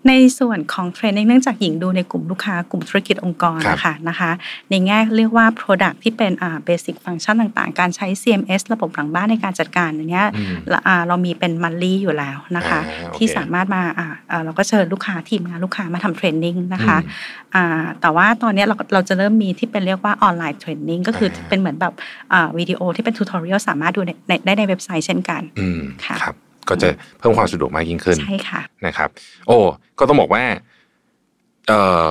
[0.07, 4.31] ในส่วนของ training เนื่องจากหญิงดูในกลุ่มลูกค้ากลุ่มธุรกิจองค์กรครับนะคะนะคะ
[4.69, 17.11] ในแง่เรียกว่า Product ที่เป็นอ่า basic function ต่างๆ การใช้ CMS ระบบหลังบ้านในการจัดการอย่างเงี้ยอืมละอ่าเรามีเป็น monthly อยู่แล้วนะคะอ่าโอเคที่สามารถมาอ่าอ่าเราก็เชิญลูกค้าทีมงานลูกค้ามาทำ training นะคะอืม
[17.55, 21.93] อ่าแต่ว่าตอนเนี้ยเราเราจะเริ่มมีที่เป็นเรียกว่า online training ก็คืออาเป็นเหมือนแบบ
[22.33, 26.35] อ่าวิดีโอที่เป็น tutorial สามารถดูในในได้ในเว็บไซต์เช่นกันอืมค่ะครับ
[26.69, 26.87] ก็จะ
[27.19, 29.09] เพิ่มความสะดวกมากยิ่งขึ้นใช่ค่ะนะครับ
[29.47, 29.57] โอ้
[29.99, 30.43] ก็ต้องบอกว่า
[31.67, 32.05] เอ่อ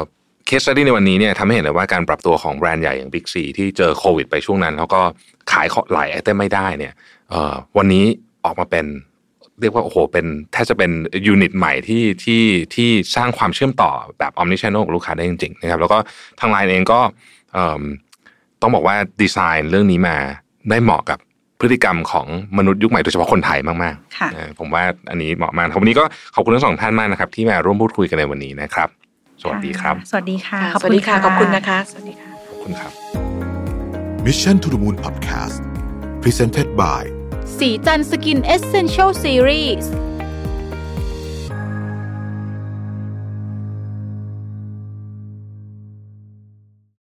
[0.47, 5.01] เคส t ดี้ในวันนี้เนี่ยทำให้เห็นเลยว่าการปรับตัวของแบรนด์ใหญ่อย่าง Big C ที่เจอโควิดไปช่วงนั้น แล้วก็
[5.53, 6.93] ขายหลาย item ไม่ได้เนี่ย
[7.31, 8.05] เอ่อวันนี้
[8.45, 8.87] ออกมาเป็น
[9.61, 10.91] เรียกว่าโอ้โหเป็นแทบจะเป็น
[11.27, 12.43] unit ใหม่ที่ที่
[12.75, 15.99] ที่สร้างความเชื่อมต่อแบบ omni channel กับลูกค้าได้จริงๆนะครับแล้วก็
[16.41, 17.01] ทางไลน์เองก็
[17.53, 17.83] เอิ่ม
[18.63, 20.17] ต้องบอกว่าดีไซน์เรื่องนี้มา
[20.71, 21.19] ได้เหมาะกับ
[21.65, 22.27] พฤติกรรมของ
[22.59, 26.05] มนุษย์ยุคใหม่โดยเฉพาะคนไทยมากค่ะๆนะผมว่าอันนี้เหมาะมากครับวันนี้ก็
[26.35, 28.89] ขอบคุณทั้งสองท่านมากนะครับ ที่มาร่วมพูดคุยกันในวันนี้นะครับ
[29.43, 32.93] สวัสดีครับ สวัสดีค่ะสวัสดีค่ะขอบคุณนะคะสวัสดีค่ะขอบคุณครับ
[34.27, 35.57] Mission to the Moon Podcast
[36.23, 37.03] Presented by
[37.59, 39.91] สีจันสกินเอเซนเชลซีรีส์